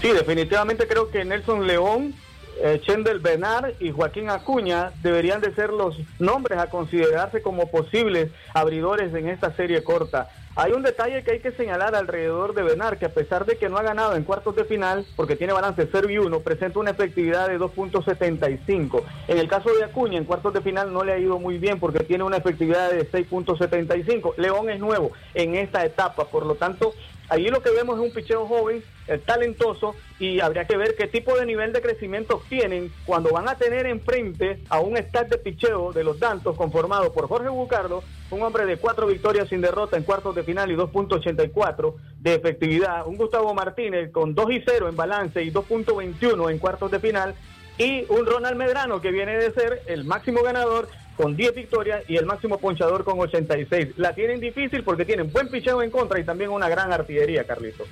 sí 0.00 0.12
definitivamente 0.12 0.86
creo 0.86 1.10
que 1.10 1.24
Nelson 1.24 1.66
León 1.66 2.14
eh, 2.62 2.80
Chendel 2.84 3.18
Benar 3.18 3.74
y 3.80 3.90
Joaquín 3.90 4.30
Acuña 4.30 4.92
deberían 5.02 5.40
de 5.40 5.54
ser 5.54 5.70
los 5.70 5.98
nombres 6.18 6.58
a 6.58 6.70
considerarse 6.70 7.42
como 7.42 7.70
posibles 7.70 8.30
abridores 8.54 9.12
en 9.14 9.28
esta 9.28 9.54
serie 9.54 9.84
corta. 9.84 10.30
Hay 10.58 10.72
un 10.72 10.82
detalle 10.82 11.22
que 11.22 11.32
hay 11.32 11.40
que 11.40 11.52
señalar 11.52 11.94
alrededor 11.94 12.54
de 12.54 12.62
Benar, 12.62 12.98
que 12.98 13.04
a 13.04 13.12
pesar 13.12 13.44
de 13.44 13.58
que 13.58 13.68
no 13.68 13.76
ha 13.76 13.82
ganado 13.82 14.16
en 14.16 14.24
cuartos 14.24 14.56
de 14.56 14.64
final, 14.64 15.04
porque 15.14 15.36
tiene 15.36 15.52
balance 15.52 15.86
0 15.92 16.08
y 16.08 16.16
1, 16.16 16.40
presenta 16.40 16.78
una 16.78 16.92
efectividad 16.92 17.46
de 17.48 17.58
2.75. 17.60 19.02
En 19.28 19.36
el 19.36 19.48
caso 19.48 19.70
de 19.74 19.84
Acuña, 19.84 20.16
en 20.16 20.24
cuartos 20.24 20.54
de 20.54 20.62
final 20.62 20.94
no 20.94 21.04
le 21.04 21.12
ha 21.12 21.18
ido 21.18 21.38
muy 21.38 21.58
bien 21.58 21.78
porque 21.78 22.04
tiene 22.04 22.24
una 22.24 22.38
efectividad 22.38 22.90
de 22.90 23.06
6.75. 23.06 24.32
León 24.38 24.70
es 24.70 24.80
nuevo 24.80 25.12
en 25.34 25.56
esta 25.56 25.84
etapa, 25.84 26.24
por 26.24 26.46
lo 26.46 26.54
tanto, 26.54 26.94
Allí 27.28 27.48
lo 27.48 27.62
que 27.62 27.70
vemos 27.70 27.98
es 27.98 28.04
un 28.04 28.12
picheo 28.12 28.46
joven, 28.46 28.82
eh, 29.08 29.18
talentoso, 29.18 29.96
y 30.18 30.40
habría 30.40 30.66
que 30.66 30.76
ver 30.76 30.94
qué 30.96 31.06
tipo 31.06 31.36
de 31.36 31.44
nivel 31.44 31.72
de 31.72 31.82
crecimiento 31.82 32.42
tienen 32.48 32.92
cuando 33.04 33.30
van 33.30 33.48
a 33.48 33.56
tener 33.56 33.86
enfrente 33.86 34.62
a 34.68 34.80
un 34.80 34.96
staff 34.96 35.28
de 35.28 35.38
picheo 35.38 35.92
de 35.92 36.04
los 36.04 36.20
Dantos 36.20 36.56
conformado 36.56 37.12
por 37.12 37.28
Jorge 37.28 37.48
Bucardo, 37.48 38.02
un 38.30 38.42
hombre 38.42 38.64
de 38.64 38.76
cuatro 38.76 39.06
victorias 39.06 39.48
sin 39.48 39.60
derrota 39.60 39.96
en 39.96 40.04
cuartos 40.04 40.34
de 40.34 40.44
final 40.44 40.70
y 40.70 40.76
2.84 40.76 41.94
de 42.20 42.34
efectividad, 42.34 43.06
un 43.06 43.16
Gustavo 43.16 43.52
Martínez 43.54 44.10
con 44.12 44.34
2 44.34 44.50
y 44.52 44.62
0 44.64 44.88
en 44.88 44.96
balance 44.96 45.42
y 45.42 45.50
2.21 45.50 46.50
en 46.50 46.58
cuartos 46.58 46.90
de 46.90 47.00
final, 47.00 47.34
y 47.78 48.06
un 48.08 48.24
Ronald 48.24 48.56
Medrano 48.56 49.00
que 49.00 49.10
viene 49.10 49.36
de 49.36 49.52
ser 49.52 49.82
el 49.86 50.04
máximo 50.04 50.42
ganador 50.42 50.88
con 51.16 51.36
10 51.36 51.54
victorias 51.54 52.02
y 52.08 52.16
el 52.16 52.26
máximo 52.26 52.58
ponchador 52.58 53.04
con 53.04 53.18
86. 53.18 53.94
La 53.96 54.14
tienen 54.14 54.40
difícil 54.40 54.84
porque 54.84 55.04
tienen 55.04 55.32
buen 55.32 55.48
picheo 55.48 55.82
en 55.82 55.90
contra 55.90 56.20
y 56.20 56.24
también 56.24 56.50
una 56.50 56.68
gran 56.68 56.92
artillería, 56.92 57.44
Carlito. 57.44 57.84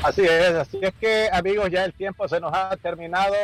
Así 0.00 0.22
es, 0.22 0.54
así 0.54 0.78
es 0.80 0.94
que 0.94 1.28
amigos, 1.32 1.70
ya 1.70 1.84
el 1.84 1.92
tiempo 1.92 2.28
se 2.28 2.38
nos 2.38 2.54
ha 2.54 2.76
terminado, 2.76 3.34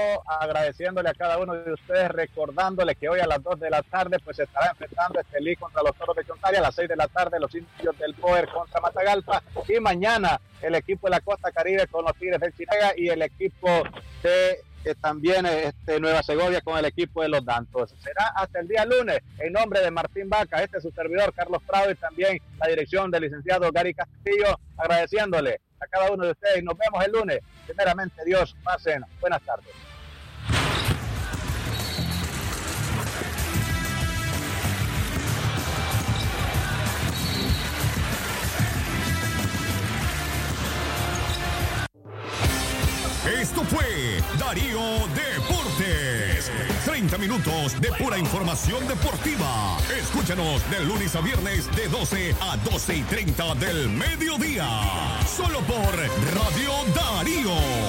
agradeciéndole 0.40 1.09
a 1.09 1.14
cada 1.14 1.38
uno 1.38 1.53
de 1.53 1.73
ustedes, 1.73 2.09
recordándole 2.12 2.94
que 2.94 3.09
hoy 3.09 3.18
a 3.18 3.27
las 3.27 3.42
2 3.42 3.59
de 3.59 3.70
la 3.70 3.83
tarde 3.83 4.18
pues 4.25 4.37
se 4.37 4.44
estará 4.44 4.70
enfrentando 4.70 5.18
este 5.18 5.38
Estelí 5.38 5.57
contra 5.57 5.83
los 5.83 5.97
Toros 5.97 6.14
de 6.14 6.25
Chontaria, 6.25 6.61
a 6.61 6.62
las 6.62 6.77
6 6.77 6.88
de 6.88 6.97
la 6.97 7.09
tarde 7.09 7.40
los 7.40 7.53
indios 7.53 7.99
del 7.99 8.14
Poder 8.14 8.49
contra 8.51 8.81
Matagalpa 8.81 9.42
y 9.68 9.81
mañana 9.81 10.40
el 10.62 10.77
equipo 10.77 11.09
de 11.09 11.11
la 11.11 11.20
Costa 11.20 11.51
Caribe 11.51 11.88
con 11.88 12.05
los 12.05 12.14
Tigres 12.14 12.40
del 12.40 12.55
Chinaga 12.55 12.92
y 12.97 13.09
el 13.09 13.23
equipo 13.23 13.83
de 14.23 14.61
también 15.01 15.47
este, 15.47 15.99
Nueva 15.99 16.23
Segovia 16.23 16.61
con 16.61 16.77
el 16.77 16.85
equipo 16.85 17.23
de 17.23 17.29
los 17.29 17.44
Dantos. 17.44 17.94
Será 18.03 18.33
hasta 18.37 18.61
el 18.61 18.68
día 18.68 18.85
lunes. 18.85 19.20
En 19.38 19.53
nombre 19.53 19.81
de 19.81 19.90
Martín 19.90 20.29
Vaca, 20.29 20.62
este 20.62 20.77
es 20.77 20.83
su 20.83 20.90
servidor 20.90 21.33
Carlos 21.33 21.62
Prado 21.66 21.90
y 21.90 21.94
también 21.94 22.38
la 22.59 22.68
dirección 22.68 23.11
del 23.11 23.23
licenciado 23.23 23.70
Gary 23.73 23.94
Castillo, 23.94 24.59
agradeciéndole 24.77 25.61
a 25.81 25.87
cada 25.87 26.11
uno 26.11 26.25
de 26.25 26.33
ustedes. 26.33 26.62
Nos 26.62 26.77
vemos 26.77 27.05
el 27.05 27.12
lunes. 27.12 27.40
Primeramente, 27.66 28.23
Dios, 28.27 28.55
pasen. 28.62 29.03
Buenas 29.20 29.42
tardes. 29.42 29.93
Esto 43.54 43.66
fue 43.66 44.20
Darío 44.36 44.80
Deportes. 45.14 46.50
30 46.84 47.18
minutos 47.18 47.80
de 47.80 47.88
pura 47.92 48.18
información 48.18 48.84
deportiva. 48.88 49.78
Escúchanos 49.96 50.68
de 50.70 50.80
lunes 50.84 51.14
a 51.14 51.20
viernes 51.20 51.70
de 51.76 51.86
12 51.86 52.34
a 52.40 52.56
12 52.56 52.96
y 52.96 53.02
30 53.02 53.54
del 53.54 53.90
mediodía. 53.90 54.66
Solo 55.24 55.60
por 55.60 55.94
Radio 56.34 56.72
Darío 56.96 57.54